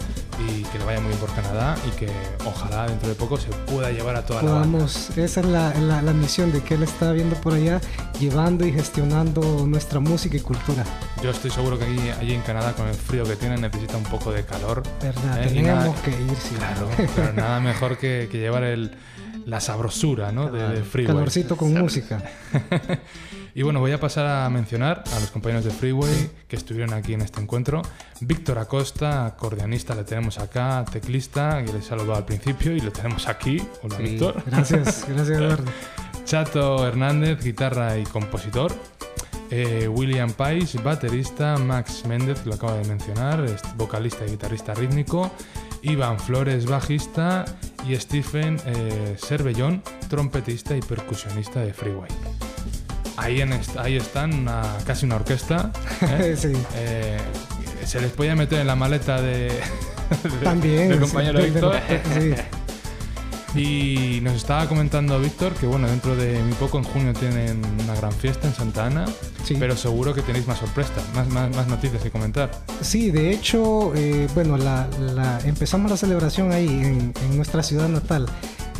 y 0.47 0.63
que 0.63 0.79
le 0.79 0.85
vaya 0.85 0.99
muy 0.99 1.09
bien 1.09 1.19
por 1.19 1.33
Canadá 1.33 1.75
y 1.87 1.91
que 1.97 2.09
ojalá 2.45 2.87
dentro 2.87 3.09
de 3.09 3.15
poco 3.15 3.37
se 3.37 3.47
pueda 3.49 3.91
llevar 3.91 4.15
a 4.15 4.25
toda 4.25 4.41
la 4.43 4.51
banda. 4.51 4.67
Podamos, 4.67 5.09
esa 5.17 5.39
es 5.41 5.45
la, 5.45 5.73
la- 5.75 6.01
la 6.01 6.13
misión 6.13 6.51
de 6.51 6.61
que 6.61 6.75
él 6.75 6.83
está 6.83 7.11
viendo 7.11 7.35
por 7.37 7.53
allá, 7.53 7.81
llevando 8.19 8.65
y 8.65 8.71
gestionando 8.71 9.65
nuestra 9.67 9.99
música 9.99 10.37
y 10.37 10.39
cultura. 10.41 10.83
Yo 11.23 11.31
estoy 11.31 11.51
seguro 11.51 11.77
que 11.77 11.85
allí, 11.85 12.09
allí 12.19 12.33
en 12.33 12.41
Canadá, 12.41 12.73
con 12.73 12.87
el 12.87 12.95
frío 12.95 13.23
que 13.23 13.35
tiene, 13.35 13.57
necesita 13.57 13.97
un 13.97 14.03
poco 14.03 14.31
de 14.31 14.43
calor. 14.45 14.83
¿Verdad? 15.01 15.43
¿eh? 15.43 15.47
Tenemos 15.47 15.85
nada- 15.85 16.01
que 16.03 16.11
ir, 16.11 16.35
sí. 16.41 16.55
Claro, 16.55 16.89
pero 17.15 17.33
nada 17.33 17.59
mejor 17.59 17.97
que, 17.97 18.27
que 18.31 18.37
llevar 18.39 18.63
el, 18.63 18.91
la 19.45 19.59
sabrosura 19.59 20.31
¿no? 20.31 20.49
de, 20.51 20.67
de 20.69 20.83
Freeway. 20.83 21.13
Calorcito 21.15 21.57
con 21.57 21.73
música. 21.73 22.21
Y 23.57 23.63
bueno, 23.63 23.79
voy 23.79 23.91
a 23.91 23.99
pasar 23.99 24.27
a 24.27 24.47
mencionar 24.51 25.03
a 25.15 25.19
los 25.19 25.31
compañeros 25.31 25.65
de 25.65 25.71
Freeway 25.71 26.29
que 26.47 26.55
estuvieron 26.55 26.93
aquí 26.93 27.15
en 27.15 27.21
este 27.21 27.41
encuentro. 27.41 27.81
Víctor 28.21 28.59
Acosta, 28.59 29.25
acordeonista, 29.25 29.95
le 29.95 30.03
tenemos 30.03 30.37
acá, 30.37 30.85
teclista, 30.91 31.65
que 31.65 31.73
le 31.73 31.81
saludó 31.81 32.13
al 32.13 32.23
principio 32.23 32.73
y 32.73 32.81
lo 32.81 32.91
tenemos 32.91 33.27
aquí. 33.27 33.59
Hola, 33.81 33.97
Sí, 33.97 34.03
Víctor. 34.03 34.43
Gracias, 34.45 35.07
gracias 35.09 35.39
Eduardo. 35.39 35.63
Chato 36.25 36.87
Hernández, 36.87 37.43
guitarra 37.43 37.97
y 37.97 38.03
compositor. 38.03 38.71
Eh, 39.49 39.87
William 39.87 40.31
Pais, 40.33 40.75
baterista. 40.83 41.57
Max 41.57 42.05
Méndez, 42.05 42.45
lo 42.45 42.53
acabo 42.53 42.73
de 42.73 42.87
mencionar, 42.87 43.43
es 43.43 43.63
vocalista 43.75 44.23
y 44.27 44.29
guitarrista 44.29 44.75
rítmico. 44.75 45.31
Iván 45.81 46.19
Flores, 46.19 46.67
bajista. 46.67 47.43
Y 47.87 47.95
Stephen 47.95 48.57
eh, 48.67 49.15
Cervellón, 49.17 49.81
trompetista 50.09 50.77
y 50.77 50.81
percusionista 50.81 51.61
de 51.61 51.73
Freeway. 51.73 52.36
Ahí, 53.17 53.41
en 53.41 53.51
est- 53.53 53.75
ahí 53.77 53.97
están, 53.97 54.33
una- 54.33 54.77
casi 54.85 55.05
una 55.05 55.15
orquesta. 55.15 55.71
¿eh? 56.01 56.35
Sí. 56.39 56.53
Eh, 56.75 57.17
se 57.85 57.99
les 58.01 58.11
podía 58.11 58.35
meter 58.35 58.59
en 58.59 58.67
la 58.67 58.75
maleta 58.75 59.21
de, 59.21 59.49
de- 59.49 59.59
También. 60.43 60.89
del 60.89 60.97
sí, 60.99 61.03
compañero 61.05 61.39
de- 61.39 61.45
Víctor. 61.49 61.75
sí. 62.13 62.33
Y 63.55 64.19
nos 64.21 64.35
estaba 64.35 64.67
comentando 64.67 65.19
Víctor 65.19 65.53
que 65.53 65.65
bueno, 65.65 65.87
dentro 65.87 66.15
de 66.15 66.37
muy 66.43 66.53
poco 66.53 66.77
en 66.77 66.83
junio 66.83 67.13
tienen 67.13 67.61
una 67.83 67.95
gran 67.95 68.11
fiesta 68.11 68.45
en 68.47 68.53
Santa 68.53 68.85
Ana, 68.85 69.05
Sí. 69.45 69.55
pero 69.57 69.75
seguro 69.75 70.13
que 70.13 70.21
tenéis 70.21 70.45
más 70.45 70.59
sorpresas, 70.59 71.01
más, 71.15 71.27
más, 71.29 71.55
más 71.55 71.67
noticias 71.67 72.03
que 72.03 72.11
comentar. 72.11 72.51
Sí, 72.81 73.09
de 73.09 73.31
hecho, 73.31 73.93
eh, 73.95 74.27
bueno, 74.35 74.57
la, 74.57 74.87
la- 74.99 75.39
empezamos 75.45 75.89
la 75.89 75.97
celebración 75.97 76.51
ahí 76.51 76.67
en, 76.67 77.13
en 77.23 77.35
nuestra 77.37 77.63
ciudad 77.63 77.87
natal. 77.87 78.27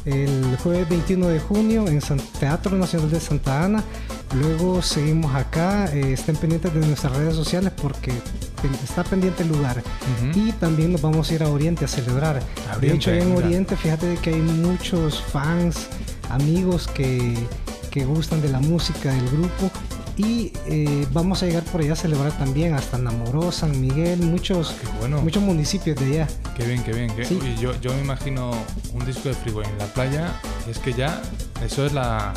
El 0.06 0.56
jueves 0.62 0.88
21 0.88 1.28
de 1.30 1.40
junio 1.40 1.88
en 1.88 2.00
San- 2.02 2.22
Teatro 2.40 2.78
Nacional 2.78 3.10
de 3.10 3.20
Santa 3.20 3.64
Ana. 3.64 3.84
Luego 4.34 4.82
seguimos 4.82 5.34
acá. 5.36 5.86
eh, 5.94 6.14
estén 6.14 6.36
pendientes 6.36 6.74
de 6.74 6.80
nuestras 6.86 7.16
redes 7.16 7.36
sociales 7.36 7.72
porque 7.82 8.12
está 8.84 9.04
pendiente 9.04 9.44
el 9.44 9.50
lugar. 9.50 9.82
Y 10.36 10.52
también 10.54 10.92
nos 10.92 11.02
vamos 11.02 11.30
a 11.30 11.34
ir 11.34 11.44
a 11.44 11.50
Oriente 11.50 11.86
a 11.86 11.88
celebrar. 11.88 12.42
A 12.72 12.78
de 12.78 12.94
hecho, 12.94 13.12
en. 13.12 13.36
Oriente, 13.36 13.76
fíjate 13.78 14.16
que 14.22 14.32
hay 14.32 14.42
muchos 14.42 15.22
fans, 15.22 15.88
amigos 16.30 16.88
que, 16.88 17.36
que 17.92 18.06
gustan 18.06 18.42
de 18.42 18.50
la 18.50 18.60
música 18.60 19.12
del 19.14 19.30
grupo. 19.30 19.72
Y 20.18 20.52
eh, 20.66 21.06
vamos 21.14 21.44
a 21.44 21.46
llegar 21.46 21.64
por 21.66 21.80
allá 21.82 21.94
a 21.94 21.96
celebrar 21.96 22.32
también 22.40 22.74
hasta 22.74 22.98
Namoró, 22.98 23.52
San 23.52 23.80
Miguel, 23.80 24.20
muchos, 24.22 24.74
bueno. 25.00 25.22
muchos 25.22 25.44
municipios 25.44 25.96
de 25.98 26.06
allá. 26.06 26.28
Qué 26.56 26.66
bien, 26.66 26.84
qué 26.84 26.92
bien. 26.92 27.16
qué- 27.16 27.24
Sí. 27.24 27.38
Uy, 27.40 27.56
yo, 27.62 27.80
yo 27.82 27.94
me 27.94 28.02
imagino 28.02 28.50
un 28.96 29.06
disco 29.06 29.30
de 29.30 29.36
Freeway 29.36 29.68
en 29.70 29.78
la 29.78 29.86
playa, 29.86 30.34
y 30.68 30.72
es 30.72 30.80
que 30.80 30.92
ya, 30.94 31.22
eso 31.64 31.86
es 31.86 31.94
la, 31.94 32.34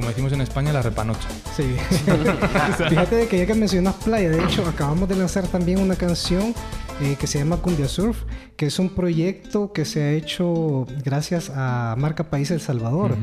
como 0.00 0.08
decimos 0.08 0.32
en 0.32 0.40
España, 0.40 0.72
la 0.72 0.80
repanocha. 0.80 1.28
Sí. 1.54 1.64
Fíjate 2.88 3.16
de 3.16 3.28
que 3.28 3.36
ya 3.36 3.46
que 3.46 3.54
mencionas 3.54 3.96
playa, 3.96 4.30
de 4.30 4.42
hecho 4.42 4.66
acabamos 4.66 5.10
de 5.10 5.16
lanzar 5.16 5.46
también 5.46 5.78
una 5.78 5.94
canción 5.94 6.54
eh, 7.02 7.16
que 7.20 7.26
se 7.26 7.38
llama 7.38 7.58
Cumbia 7.58 7.86
Surf, 7.86 8.22
que 8.56 8.64
es 8.64 8.78
un 8.78 8.94
proyecto 8.94 9.74
que 9.74 9.84
se 9.84 10.02
ha 10.02 10.12
hecho 10.12 10.86
gracias 11.04 11.52
a 11.54 11.96
Marca 11.98 12.30
País 12.30 12.50
El 12.50 12.62
Salvador, 12.62 13.14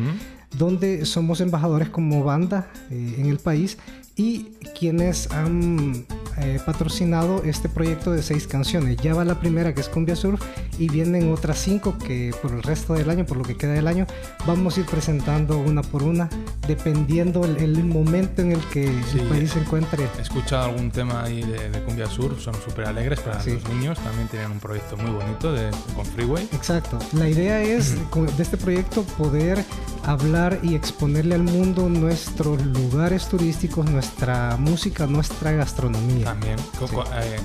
donde 0.55 1.05
somos 1.07 1.41
embajadores 1.41 1.89
como 1.89 2.23
banda 2.23 2.67
eh, 2.91 3.15
en 3.17 3.25
el 3.25 3.39
país 3.39 3.79
y 4.15 4.51
quienes 4.77 5.31
han 5.31 6.05
eh, 6.37 6.59
patrocinado 6.63 7.41
este 7.43 7.69
proyecto 7.69 8.11
de 8.11 8.21
seis 8.21 8.45
canciones. 8.45 8.97
Ya 8.97 9.15
va 9.15 9.25
la 9.25 9.39
primera 9.39 9.73
que 9.73 9.81
es 9.81 9.89
Cumbia 9.89 10.15
Surf 10.15 10.43
y 10.79 10.89
vienen 10.89 11.31
otras 11.31 11.57
cinco 11.59 11.97
que 11.97 12.33
por 12.41 12.51
el 12.51 12.63
resto 12.63 12.93
del 12.93 13.09
año, 13.09 13.25
por 13.25 13.37
lo 13.37 13.43
que 13.43 13.55
queda 13.55 13.73
del 13.73 13.87
año, 13.87 14.05
vamos 14.45 14.77
a 14.77 14.79
ir 14.81 14.85
presentando 14.85 15.57
una 15.57 15.81
por 15.81 16.03
una, 16.03 16.29
dependiendo 16.67 17.43
el, 17.45 17.57
el 17.57 17.83
momento 17.83 18.41
en 18.41 18.51
el 18.51 18.59
que 18.69 18.87
Sí. 19.11 19.19
el 19.19 19.27
país 19.27 19.51
se 19.51 19.59
encuentre. 19.59 20.07
He 20.17 20.21
escuchado 20.21 20.65
algún 20.65 20.91
tema 20.91 21.23
ahí 21.23 21.41
de, 21.41 21.69
de 21.69 21.83
Cumbia 21.83 22.07
Sur, 22.07 22.39
son 22.39 22.53
súper 22.55 22.85
alegres 22.85 23.19
para 23.19 23.41
Sí. 23.41 23.51
los 23.51 23.67
niños, 23.69 23.97
también 23.99 24.27
tienen 24.27 24.51
un 24.51 24.59
proyecto 24.59 24.97
muy 24.97 25.11
bonito 25.11 25.53
de, 25.53 25.69
con 25.95 26.05
Freeway. 26.05 26.47
Exacto. 26.53 26.99
La 27.13 27.29
idea 27.29 27.61
es 27.61 27.95
de 27.95 28.43
este 28.43 28.57
proyecto 28.57 29.03
poder 29.03 29.63
hablar 30.05 30.59
y 30.63 30.75
exponerle 30.75 31.35
al 31.35 31.43
mundo 31.43 31.89
nuestros 31.89 32.63
lugares 32.65 33.27
turísticos, 33.27 33.89
nuestra 33.89 34.55
música, 34.57 35.05
nuestra 35.05 35.51
gastronomía. 35.51 36.25
También. 36.25 36.57
Eh, 36.59 37.37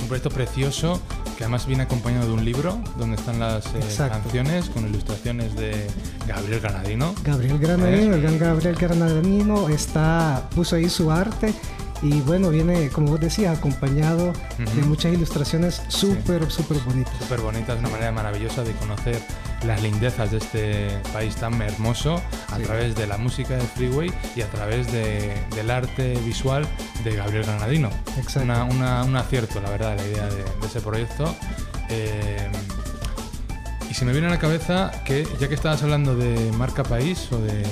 un 0.00 0.08
proyecto 0.08 0.30
precioso 0.30 1.00
que 1.36 1.44
además 1.44 1.66
viene 1.66 1.84
acompañado 1.84 2.26
de 2.26 2.32
un 2.32 2.44
libro 2.44 2.78
donde 2.98 3.16
están 3.16 3.38
las 3.38 3.66
eh, 3.74 3.80
canciones 3.96 4.68
con 4.70 4.86
ilustraciones 4.86 5.54
de 5.56 5.86
Gabriel 6.26 6.60
Granadino. 6.60 7.14
Gabriel 7.24 7.58
Granadino, 7.58 8.14
el 8.14 8.22
gran 8.22 8.38
Gabriel 8.38 8.74
Granadino 8.76 9.68
está, 9.68 10.48
puso 10.54 10.76
ahí 10.76 10.88
su 10.88 11.10
arte 11.10 11.54
y 12.02 12.20
bueno, 12.22 12.50
viene, 12.50 12.88
como 12.88 13.08
vos 13.08 13.20
decías, 13.20 13.58
acompañado 13.58 14.32
de 14.58 14.82
muchas 14.82 15.12
ilustraciones 15.12 15.82
súper, 15.88 16.50
súper 16.50 16.78
bonitas. 16.78 17.14
Súper 17.18 17.40
bonita, 17.40 17.74
es 17.74 17.78
una 17.80 17.90
manera 17.90 18.12
maravillosa 18.12 18.64
de 18.64 18.72
conocer 18.72 19.20
las 19.66 19.82
lindezas 19.82 20.30
de 20.30 20.38
este 20.38 20.88
país 21.12 21.34
tan 21.36 21.60
hermoso 21.62 22.20
a 22.50 22.56
Sí. 22.56 22.62
través 22.62 22.94
de 22.94 23.06
la 23.06 23.18
música 23.18 23.54
de 23.56 23.60
Freeway 23.62 24.10
y 24.36 24.40
a 24.42 24.50
través 24.50 24.90
de- 24.90 25.34
del 25.54 25.70
arte 25.70 26.14
visual 26.24 26.66
de 27.04 27.16
Gabriel 27.16 27.44
Granadino. 27.44 27.90
Exacto. 28.16 28.40
Una- 28.42 28.64
una- 28.64 29.04
un 29.04 29.16
acierto, 29.16 29.60
la 29.60 29.70
verdad, 29.70 29.96
la 29.96 30.06
idea 30.06 30.26
de, 30.26 30.42
de 30.44 30.66
ese 30.66 30.80
proyecto. 30.80 31.34
Eh, 31.88 32.48
y 33.90 33.94
se 33.94 34.04
me 34.04 34.12
viene 34.12 34.28
a 34.28 34.30
la 34.30 34.38
cabeza 34.38 34.90
que, 35.04 35.26
ya 35.40 35.48
que 35.48 35.54
estabas 35.54 35.82
hablando 35.82 36.14
de 36.14 36.52
marca 36.52 36.82
país 36.84 37.28
o 37.32 37.38
de. 37.38 37.64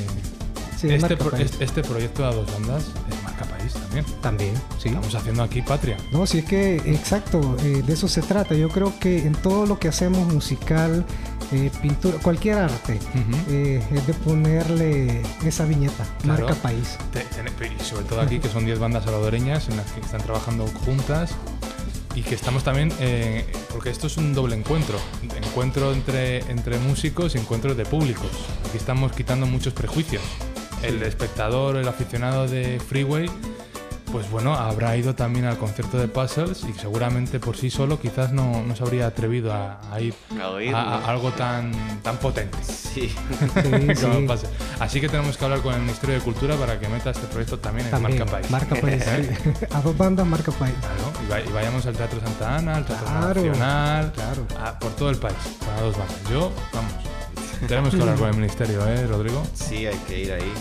Sí, 0.77 0.88
este, 0.92 1.16
pro- 1.16 1.31
País. 1.31 1.53
este, 1.59 1.83
proyecto 1.83 2.24
a 2.24 2.33
dos 2.33 2.53
bandas 2.53 2.85
es 3.11 3.22
marca 3.24 3.44
país 3.46 3.72
también. 3.72 4.05
También, 4.22 4.55
sí. 4.81 4.88
Estamos 4.88 5.12
haciendo 5.14 5.42
aquí 5.42 5.61
patria. 5.62 5.96
No, 6.12 6.24
sí 6.27 6.38
es 6.38 6.44
que, 6.44 6.77
exacto, 6.77 7.57
eh, 7.64 7.83
de 7.85 7.92
eso 7.92 8.07
se 8.09 8.22
trata. 8.22 8.55
Yo 8.55 8.68
creo 8.68 8.92
que 9.01 9.27
en 9.27 9.33
todo 9.33 9.66
lo 9.66 9.79
que 9.81 9.88
hacemos, 9.88 10.33
musical, 10.33 11.05
eh, 11.52 11.70
pintura, 11.82 12.18
cualquier 12.18 12.58
arte, 12.58 12.98
eh, 13.48 13.82
es 13.92 14.06
de 14.06 14.14
ponerle 14.14 15.22
esa 15.44 15.64
viñeta, 15.64 16.04
Claro. 16.22 16.44
marca 16.46 16.61
país. 16.62 16.96
Te- 17.12 17.20
te- 17.20 17.74
y 17.80 17.84
sobre 17.84 18.04
todo 18.04 18.20
aquí, 18.20 18.38
que 18.38 18.48
son 18.48 18.64
10 18.64 18.78
bandas 18.78 19.04
salvadoreñas 19.04 19.68
en 19.68 19.76
las 19.76 19.90
que 19.92 20.00
están 20.00 20.20
trabajando 20.22 20.66
juntas 20.84 21.30
y 22.14 22.22
que 22.22 22.34
estamos 22.34 22.64
también, 22.64 22.92
eh, 23.00 23.46
porque 23.72 23.90
esto 23.90 24.06
es 24.08 24.16
un 24.16 24.34
doble 24.34 24.56
encuentro, 24.56 24.98
encuentro 25.42 25.92
entre, 25.92 26.38
entre 26.50 26.78
músicos 26.78 27.34
y 27.34 27.38
encuentro 27.38 27.74
de 27.74 27.84
públicos. 27.84 28.30
Aquí 28.68 28.76
estamos 28.78 29.12
quitando 29.12 29.46
muchos 29.46 29.72
prejuicios. 29.72 30.22
El 30.82 31.02
espectador, 31.02 31.76
el 31.76 31.88
aficionado 31.88 32.46
de 32.46 32.80
Freeway, 32.80 33.28
pues 34.12 34.31
bueno, 34.31 34.55
habrá 34.55 34.97
ido 34.97 35.14
también 35.14 35.44
al 35.44 35.59
concierto 35.59 35.99
de 35.99 36.09
Puzzles 36.09 36.64
y 36.64 36.73
seguramente 36.79 37.38
por 37.40 37.57
sí 37.57 37.71
solo 37.71 38.01
quizás 38.01 38.33
no, 38.33 38.62
no 38.62 38.75
se 38.75 38.83
habría 38.83 39.07
atrevido 39.07 39.53
a, 39.53 39.79
a 39.92 40.01
ir 40.01 40.14
A 40.40 40.49
oírlo. 40.49 40.77
a, 40.77 40.83
a 40.99 41.11
algo 41.11 41.31
tan, 41.33 41.73
tan 42.03 42.16
potente. 42.18 42.59
Sí. 42.62 42.79
Sí, 43.62 43.94
sí. 43.94 44.25
pase. 44.27 44.47
Así 44.81 45.01
que 45.01 45.09
tenemos 45.09 45.37
que 45.37 45.44
hablar 45.44 45.61
con 45.61 45.75
el 45.75 45.81
Ministerio 45.81 46.16
de 46.16 46.21
Cultura 46.23 46.57
para 46.57 46.79
que 46.81 46.88
meta 46.88 47.11
este 47.11 47.27
proyecto 47.29 47.59
también 47.59 47.87
en 47.92 48.03
Marca 48.03 48.27
País. 48.27 48.51
Marca 48.51 48.75
país. 48.77 49.05
sí. 49.05 49.66
A 49.73 49.81
dos 49.81 49.97
bandas, 49.97 50.27
marca 50.27 50.51
país. 50.53 50.75
Claro, 50.81 51.12
y, 51.25 51.31
va- 51.31 51.40
y 51.40 51.53
vayamos 51.53 51.87
al 51.87 51.94
Teatro 51.94 52.18
Santa 52.21 52.57
Ana, 52.57 52.77
al 52.77 52.85
Teatro 52.87 53.07
Claro, 53.07 53.35
Nacional, 53.44 54.12
claro. 54.12 54.47
a- 54.64 54.79
por 54.79 54.90
todo 54.97 55.11
el 55.11 55.16
país, 55.16 55.37
para 55.64 55.81
dos 55.83 55.97
bandas. 55.97 56.16
Yo, 56.31 56.51
vamos, 56.73 56.92
tenemos 57.68 57.94
que 57.94 58.01
hablar 58.01 58.16
con 58.16 58.29
el 58.29 58.35
Ministerio, 58.37 58.87
¿eh, 58.87 59.07
Rodrigo? 59.07 59.42
Sí, 59.55 59.87
hay 59.87 59.97
que 60.09 60.18
ir 60.25 60.33
ahí. 60.33 60.53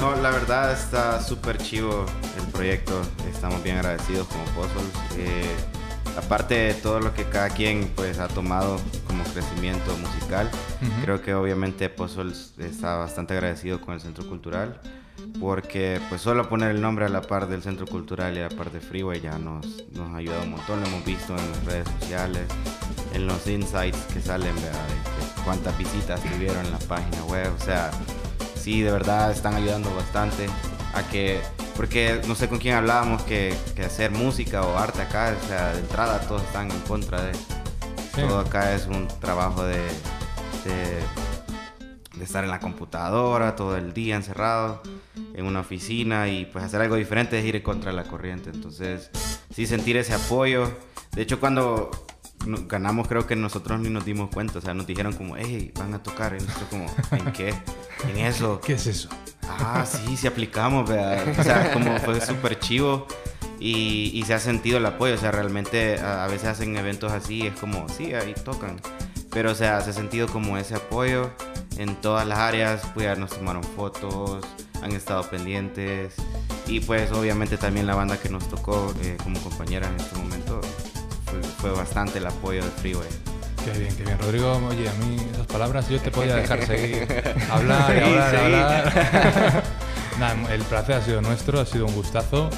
No, 0.00 0.14
la 0.16 0.30
verdad 0.30 0.72
está 0.72 1.22
súper 1.22 1.58
chivo 1.58 2.04
el 2.38 2.46
proyecto. 2.52 3.00
Estamos 3.30 3.62
bien 3.62 3.76
agradecidos 3.78 4.26
como 4.28 4.44
Puzzles. 4.46 4.92
Eh, 5.18 5.46
aparte 6.18 6.54
de 6.54 6.74
todo 6.74 7.00
lo 7.00 7.14
que 7.14 7.24
cada 7.24 7.48
quien 7.50 7.90
pues 7.96 8.18
ha 8.18 8.28
tomado 8.28 8.78
como 9.06 9.24
crecimiento 9.24 9.96
musical, 9.96 10.50
Ujú. 10.82 11.02
creo 11.02 11.22
que 11.22 11.34
obviamente 11.34 11.88
Puzzles 11.88 12.52
está 12.58 12.96
bastante 12.96 13.34
agradecido 13.34 13.80
con 13.80 13.94
el 13.94 14.00
Centro 14.00 14.26
Cultural. 14.28 14.80
Porque 15.40 16.00
pues 16.10 16.20
solo 16.20 16.48
poner 16.48 16.70
el 16.70 16.80
nombre 16.80 17.04
a 17.06 17.08
la 17.08 17.20
par 17.22 17.48
del 17.48 17.62
Centro 17.62 17.86
Cultural 17.86 18.36
y 18.36 18.40
a 18.40 18.48
la 18.48 18.56
par 18.56 18.70
de 18.70 18.80
Freeway 18.80 19.20
ya 19.20 19.38
nos, 19.38 19.66
nos 19.92 20.12
ha 20.14 20.18
ayudado 20.18 20.42
un 20.42 20.52
montón. 20.52 20.80
Lo 20.80 20.86
hemos 20.86 21.04
visto 21.04 21.36
en 21.36 21.50
las 21.52 21.64
redes 21.64 21.88
sociales, 22.00 22.42
en 23.14 23.26
los 23.26 23.46
insights 23.46 23.98
que 24.12 24.20
salen, 24.20 24.54
¿verdad? 24.56 24.72
De- 24.88 24.94
de 24.94 25.42
cuántas 25.44 25.76
visitas 25.78 26.20
tuvieron 26.22 26.64
en 26.64 26.72
la 26.72 26.78
página 26.80 27.24
web. 27.24 27.50
O 27.58 27.62
sea, 27.64 27.90
sí, 28.66 28.82
de 28.82 28.90
verdad 28.90 29.30
están 29.30 29.54
ayudando 29.54 29.94
bastante 29.94 30.48
a 30.92 31.04
que, 31.04 31.40
porque 31.76 32.20
no 32.26 32.34
sé 32.34 32.48
con 32.48 32.58
quién 32.58 32.74
hablábamos, 32.74 33.22
que, 33.22 33.54
que 33.76 33.84
hacer 33.84 34.10
música 34.10 34.62
o 34.62 34.76
arte 34.76 35.02
acá, 35.02 35.36
o 35.40 35.46
sea, 35.46 35.72
de 35.72 35.78
entrada 35.78 36.18
todos 36.22 36.42
están 36.42 36.68
en 36.72 36.80
contra 36.80 37.22
de... 37.22 37.32
Sí. 37.32 38.22
Todo 38.22 38.40
acá 38.40 38.74
es 38.74 38.88
un 38.88 39.06
trabajo 39.20 39.62
de, 39.62 39.78
de, 40.64 40.98
de 42.16 42.24
estar 42.24 42.42
en 42.42 42.50
la 42.50 42.58
computadora 42.58 43.54
todo 43.54 43.76
el 43.76 43.92
día 43.92 44.16
encerrado 44.16 44.82
en 45.32 45.46
una 45.46 45.60
oficina 45.60 46.26
y 46.26 46.46
pues 46.46 46.64
hacer 46.64 46.80
algo 46.80 46.96
diferente 46.96 47.38
es 47.38 47.44
ir 47.44 47.62
contra 47.62 47.92
la 47.92 48.02
corriente. 48.02 48.50
Entonces, 48.50 49.12
sí 49.54 49.68
sentir 49.68 49.96
ese 49.96 50.12
apoyo. 50.12 50.72
De 51.12 51.22
hecho, 51.22 51.38
cuando 51.38 51.92
no- 52.44 52.66
ganamos 52.66 53.08
creo 53.08 53.26
que 53.26 53.36
nosotros 53.36 53.80
ni 53.80 53.88
nos 53.88 54.04
dimos 54.04 54.30
cuenta. 54.30 54.58
O 54.58 54.62
sea, 54.62 54.74
nos 54.74 54.86
dijeron 54.86 55.12
como, 55.14 55.36
hey, 55.36 55.72
van 55.78 55.94
a 55.94 56.02
tocar. 56.02 56.36
Y 56.38 56.42
nosotros 56.44 56.68
como, 56.70 56.86
¿en 57.12 57.32
qué? 57.32 57.54
En 58.10 58.18
eso. 58.18 58.60
¿Qué 58.64 58.74
es 58.74 58.86
eso? 58.86 59.08
Ah, 59.48 59.84
sí, 59.86 60.16
sí 60.16 60.26
aplicamos, 60.26 60.88
¿verdad? 60.88 61.24
O 61.38 61.42
sea, 61.42 61.72
como 61.72 61.96
fue 62.00 62.20
súper 62.20 62.58
chivo 62.58 63.06
y, 63.60 64.10
y 64.12 64.22
se 64.24 64.34
ha 64.34 64.38
sentido 64.40 64.78
el 64.78 64.86
apoyo. 64.86 65.14
O 65.14 65.18
sea, 65.18 65.30
realmente 65.30 65.98
a, 66.00 66.24
a 66.24 66.26
veces 66.28 66.48
hacen 66.48 66.76
eventos 66.76 67.12
así, 67.12 67.46
es 67.46 67.58
como, 67.58 67.88
sí, 67.88 68.12
ahí 68.14 68.34
tocan. 68.44 68.80
Pero, 69.30 69.52
o 69.52 69.54
sea, 69.54 69.80
se 69.82 69.90
ha 69.90 69.92
sentido 69.92 70.26
como 70.28 70.56
ese 70.58 70.74
apoyo 70.74 71.30
en 71.78 71.94
todas 71.96 72.26
las 72.26 72.38
áreas, 72.38 72.82
pues 72.94 73.04
ya 73.04 73.16
nos 73.16 73.30
tomaron 73.30 73.62
fotos, 73.62 74.44
han 74.82 74.92
estado 74.92 75.28
pendientes 75.28 76.14
y 76.66 76.80
pues 76.80 77.12
obviamente 77.12 77.58
también 77.58 77.86
la 77.86 77.94
banda 77.94 78.18
que 78.18 78.28
nos 78.30 78.48
tocó 78.48 78.92
eh, 79.02 79.16
como 79.22 79.38
compañera 79.40 79.86
en 79.88 79.96
este 79.96 80.16
momento 80.16 80.60
fue, 81.66 81.76
bastante 81.76 82.18
el 82.18 82.26
apoyo 82.26 82.64
de 82.64 82.70
Freeway. 82.70 83.08
Qué 83.64 83.78
bien, 83.78 83.96
qué 83.96 84.04
bien. 84.04 84.18
Rodrigo, 84.18 84.60
oye, 84.68 84.88
a 84.88 84.92
mí 84.94 85.16
esas 85.32 85.46
palabras 85.46 85.88
yo 85.88 86.00
te 86.00 86.10
podía 86.10 86.36
dejar 86.36 86.64
seguir. 86.64 87.06
Hablar 87.50 87.96
y 87.96 88.00
hablar 88.00 88.34
y 88.34 88.36
hablar. 88.36 89.62
Nada, 90.20 90.54
el 90.54 90.62
placer 90.62 90.96
ha 90.96 91.02
sido 91.02 91.20
nuestro, 91.20 91.60
ha 91.60 91.66
sido 91.66 91.86
un 91.86 91.94
gustazo. 91.94 92.50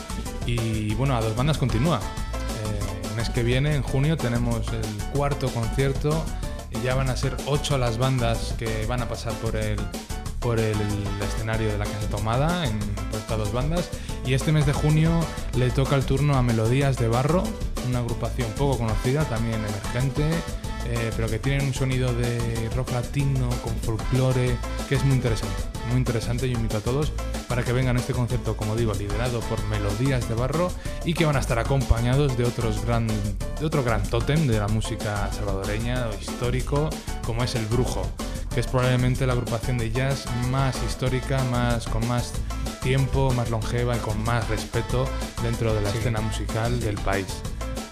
Y 0.46 0.94
bueno, 0.94 1.16
a 1.16 1.20
dos 1.20 1.34
bandas 1.34 1.58
continúa. 1.58 1.98
Eh, 1.98 3.08
el 3.10 3.16
mes 3.16 3.30
que 3.30 3.42
viene, 3.42 3.74
en 3.74 3.82
junio, 3.82 4.16
tenemos 4.16 4.66
el 4.68 5.04
cuarto 5.12 5.48
concierto. 5.48 6.24
Y 6.70 6.82
ya 6.82 6.94
van 6.94 7.08
a 7.08 7.16
ser 7.16 7.36
ocho 7.46 7.78
las 7.78 7.96
bandas 7.98 8.54
que 8.58 8.84
van 8.86 9.00
a 9.02 9.08
pasar 9.08 9.32
por 9.34 9.56
el, 9.56 9.78
por 10.40 10.60
el 10.60 10.76
escenario 11.22 11.68
de 11.68 11.78
la 11.78 11.84
Casa 11.84 12.08
Tomada, 12.10 12.66
en, 12.66 12.78
por 12.78 13.20
estas 13.20 13.38
dos 13.38 13.52
bandas. 13.52 13.88
Y 14.26 14.34
este 14.34 14.52
mes 14.52 14.66
de 14.66 14.74
junio 14.74 15.20
le 15.56 15.70
toca 15.70 15.96
el 15.96 16.04
turno 16.04 16.36
a 16.36 16.42
Melodías 16.42 16.98
de 16.98 17.08
Barro, 17.08 17.44
una 17.88 18.00
agrupación 18.00 18.50
poco 18.52 18.78
conocida, 18.78 19.24
también 19.24 19.56
emergente, 19.56 20.28
eh, 20.86 21.10
pero 21.16 21.28
que 21.28 21.38
tienen 21.38 21.66
un 21.66 21.74
sonido 21.74 22.14
de 22.14 22.70
rock 22.74 22.92
latino 22.92 23.48
con 23.62 23.74
folclore 23.76 24.56
que 24.88 24.94
es 24.94 25.04
muy 25.04 25.16
interesante. 25.16 25.54
Muy 25.88 25.98
interesante, 25.98 26.48
yo 26.48 26.56
invito 26.56 26.78
a 26.78 26.80
todos 26.80 27.12
para 27.48 27.62
que 27.62 27.72
vengan 27.72 27.96
a 27.96 28.00
este 28.00 28.12
concierto, 28.12 28.56
como 28.56 28.76
digo, 28.76 28.94
liderado 28.94 29.40
por 29.40 29.62
Melodías 29.66 30.28
de 30.28 30.34
Barro 30.34 30.70
y 31.04 31.14
que 31.14 31.24
van 31.24 31.36
a 31.36 31.40
estar 31.40 31.58
acompañados 31.58 32.36
de, 32.36 32.44
otros 32.44 32.84
gran, 32.84 33.06
de 33.06 33.66
otro 33.66 33.82
gran 33.82 34.02
tótem 34.02 34.46
de 34.46 34.58
la 34.58 34.68
música 34.68 35.30
salvadoreña 35.32 36.08
o 36.08 36.14
histórico, 36.20 36.90
como 37.24 37.42
es 37.42 37.54
El 37.54 37.66
Brujo, 37.66 38.02
que 38.54 38.60
es 38.60 38.66
probablemente 38.66 39.26
la 39.26 39.32
agrupación 39.32 39.78
de 39.78 39.90
jazz 39.90 40.26
más 40.50 40.76
histórica, 40.86 41.42
más, 41.44 41.86
con 41.86 42.06
más 42.06 42.32
tiempo, 42.82 43.32
más 43.32 43.50
longeva 43.50 43.96
y 43.96 44.00
con 44.00 44.22
más 44.24 44.48
respeto 44.48 45.06
dentro 45.42 45.74
de 45.74 45.82
la 45.82 45.90
escena 45.90 46.20
musical 46.20 46.80
del 46.80 46.96
país. 46.96 47.26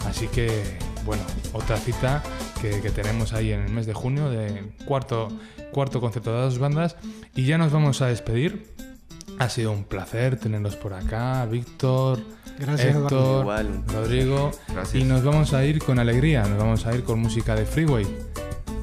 Así 0.07 0.29
que, 0.29 0.79
bueno, 1.05 1.23
otra 1.53 1.77
cita 1.77 2.23
que, 2.61 2.81
que, 2.81 2.91
tenemos 2.91 3.33
ahí 3.33 3.53
en 3.53 3.61
el 3.61 3.71
mes 3.71 3.87
de 3.87 3.95
junio 3.95 4.31
de 4.31 4.73
cuarto, 4.87 5.29
cuarto 5.73 6.01
concierto 6.01 6.33
de 6.35 6.43
dos 6.43 6.59
bandas. 6.59 6.97
Y 7.35 7.45
ya 7.45 7.59
nos 7.59 7.73
vamos 7.73 8.01
a 8.03 8.07
despedir. 8.07 8.75
Ha 9.39 9.49
sido 9.49 9.73
un 9.73 9.85
placer 9.85 10.39
tenerlos 10.39 10.77
por 10.77 10.95
acá, 10.95 11.45
Víctor, 11.47 12.21
Gracias, 12.59 12.97
Héctor, 12.97 13.43
Igual. 13.43 13.83
Rodrigo. 13.87 14.51
Gracias. 14.69 15.03
Y 15.03 15.05
nos 15.05 15.23
vamos 15.23 15.53
a 15.53 15.65
ir 15.65 15.79
con 15.83 15.99
alegría, 15.99 16.43
nos 16.43 16.59
vamos 16.59 16.87
a 16.87 16.95
ir 16.95 17.05
con 17.05 17.19
música 17.21 17.55
de 17.55 17.67
Freeway. 17.67 18.07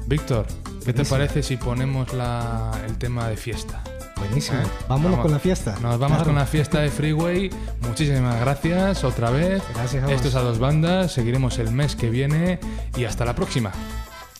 Víctor, 0.06 0.46
¿qué 0.84 0.92
te 0.92 1.04
parece 1.04 1.42
si 1.42 1.56
ponemos 1.56 2.12
la, 2.12 2.70
el 2.86 2.96
tema 2.98 3.28
de 3.28 3.36
fiesta? 3.36 3.82
Buenísimo. 4.16 4.58
¿Eh? 4.58 4.66
Vámonos 4.88 5.10
Vamos. 5.12 5.22
con 5.22 5.32
la 5.32 5.38
fiesta. 5.38 5.72
Nos 5.80 5.98
vamos 5.98 6.16
Claro. 6.18 6.24
con 6.24 6.34
la 6.36 6.46
fiesta 6.46 6.80
de 6.80 6.90
Freeway. 6.90 7.50
Muchísimas 7.80 8.40
gracias 8.40 9.04
otra 9.04 9.30
vez. 9.30 9.62
Gracias 9.74 10.02
a 10.02 10.06
vos. 10.06 10.14
Esto 10.14 10.28
es 10.28 10.34
a 10.34 10.40
dos 10.40 10.58
bandas. 10.58 11.12
Seguiremos 11.12 11.58
el 11.58 11.70
mes 11.72 11.96
que 11.96 12.10
viene 12.10 12.58
y 12.96 13.04
hasta 13.04 13.24
la 13.24 13.34
próxima. 13.34 13.72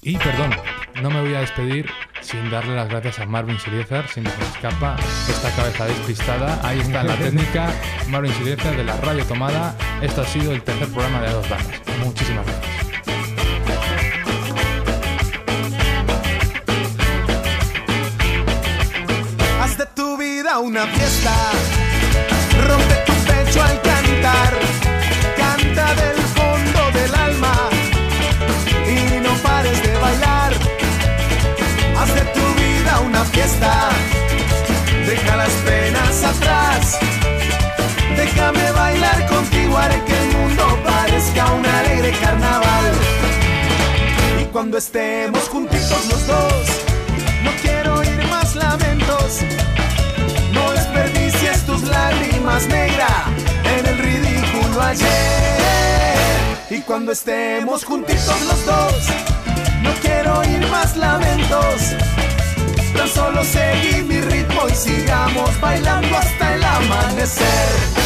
Y 0.02 0.18
perdón, 0.18 0.50
no 1.02 1.08
me 1.10 1.20
voy 1.22 1.34
a 1.34 1.40
despedir 1.40 1.88
sin 2.20 2.50
darle 2.50 2.74
las 2.76 2.88
gracias 2.90 3.18
a 3.20 3.26
Marvin 3.26 3.58
Siliezar, 3.58 4.06
sin 4.08 4.24
que 4.24 4.30
se 4.30 4.36
me 4.38 4.44
escapa 4.44 4.96
esta 5.30 5.50
cabeza 5.56 5.86
despistada. 5.86 6.60
Ahí 6.62 6.78
está 6.80 7.02
la 7.02 7.16
técnica, 7.18 7.72
Marvin 8.08 8.32
Siliezar 8.34 8.76
de 8.76 8.84
la 8.84 8.96
Radio 8.98 9.24
Tomada. 9.24 9.74
Esto 10.02 10.20
ha 10.20 10.26
sido 10.26 10.52
el 10.52 10.62
tercer 10.62 10.88
programa 10.88 11.20
de 11.22 11.28
a 11.28 11.32
dos 11.32 11.48
bandas. 11.48 11.80
Muchísimas 12.04 12.44
gracias. 12.46 12.93
Una 20.74 20.86
fiesta. 20.88 21.32
Rompe 22.66 22.94
tu 23.06 23.12
pecho 23.30 23.62
al 23.62 23.80
cantar. 23.80 24.52
Canta 25.36 25.86
del 26.02 26.18
fondo 26.36 26.80
del 26.98 27.14
alma. 27.14 27.54
Y 28.94 29.20
no 29.20 29.32
pares 29.46 29.80
de 29.84 29.96
bailar. 29.96 30.52
Haz 31.98 32.14
de 32.16 32.22
tu 32.36 32.46
vida 32.62 32.92
una 33.06 33.24
fiesta. 33.26 33.90
Deja 35.06 35.36
las 35.36 35.54
penas 35.68 36.24
atrás. 36.24 36.98
Déjame 38.16 38.72
bailar 38.72 39.26
contigo, 39.26 39.78
haré 39.78 40.02
que 40.04 40.18
el 40.22 40.28
mundo 40.36 40.64
parezca 40.82 41.52
un 41.52 41.66
alegre 41.66 42.10
carnaval. 42.20 42.86
Y 44.42 44.44
cuando 44.46 44.78
estemos 44.78 45.48
juntitos 45.48 46.02
los 46.10 46.26
dos, 46.26 46.66
no 47.44 47.50
quiero 47.62 47.94
oír 47.98 48.26
más 48.28 48.56
lamentos. 48.56 49.40
En 52.56 53.84
el 53.84 53.98
ridículo 53.98 54.80
ayer. 54.80 55.08
Y 56.70 56.80
cuando 56.82 57.10
estemos 57.10 57.84
juntitos 57.84 58.40
los 58.42 58.64
dos, 58.64 58.94
no 59.82 59.90
quiero 60.00 60.38
oír 60.38 60.64
más 60.68 60.96
lamentos. 60.96 61.96
Tan 62.96 63.08
solo 63.08 63.42
seguí 63.42 64.02
mi 64.02 64.20
ritmo 64.20 64.68
y 64.68 64.74
sigamos 64.76 65.60
bailando 65.60 66.16
hasta 66.16 66.54
el 66.54 66.64
amanecer. 66.64 68.03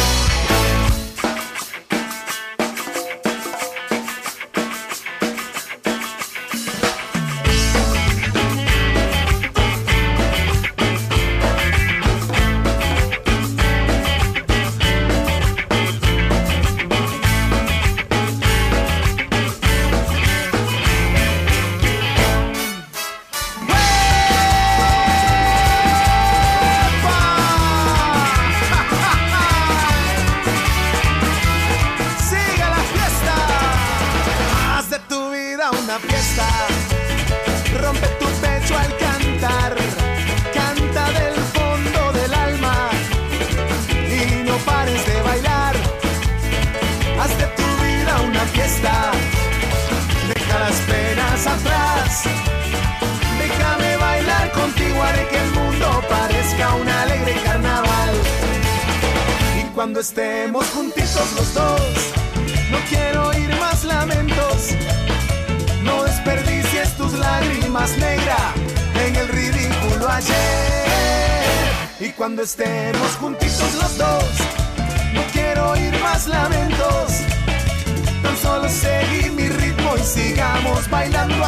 Sigamos 80.69 80.89
bailando 80.89 81.38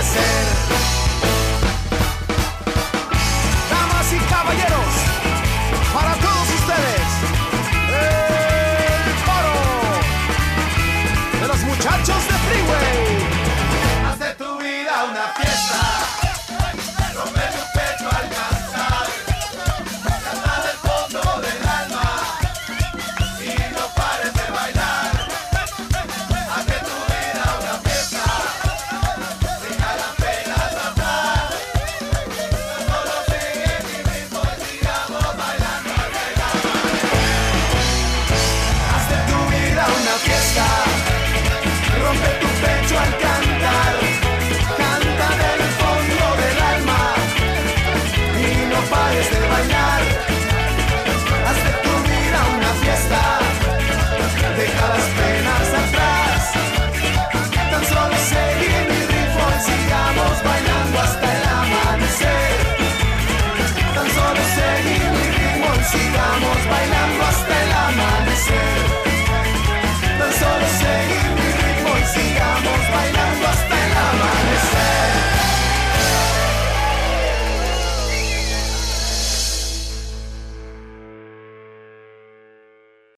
O 0.00 0.79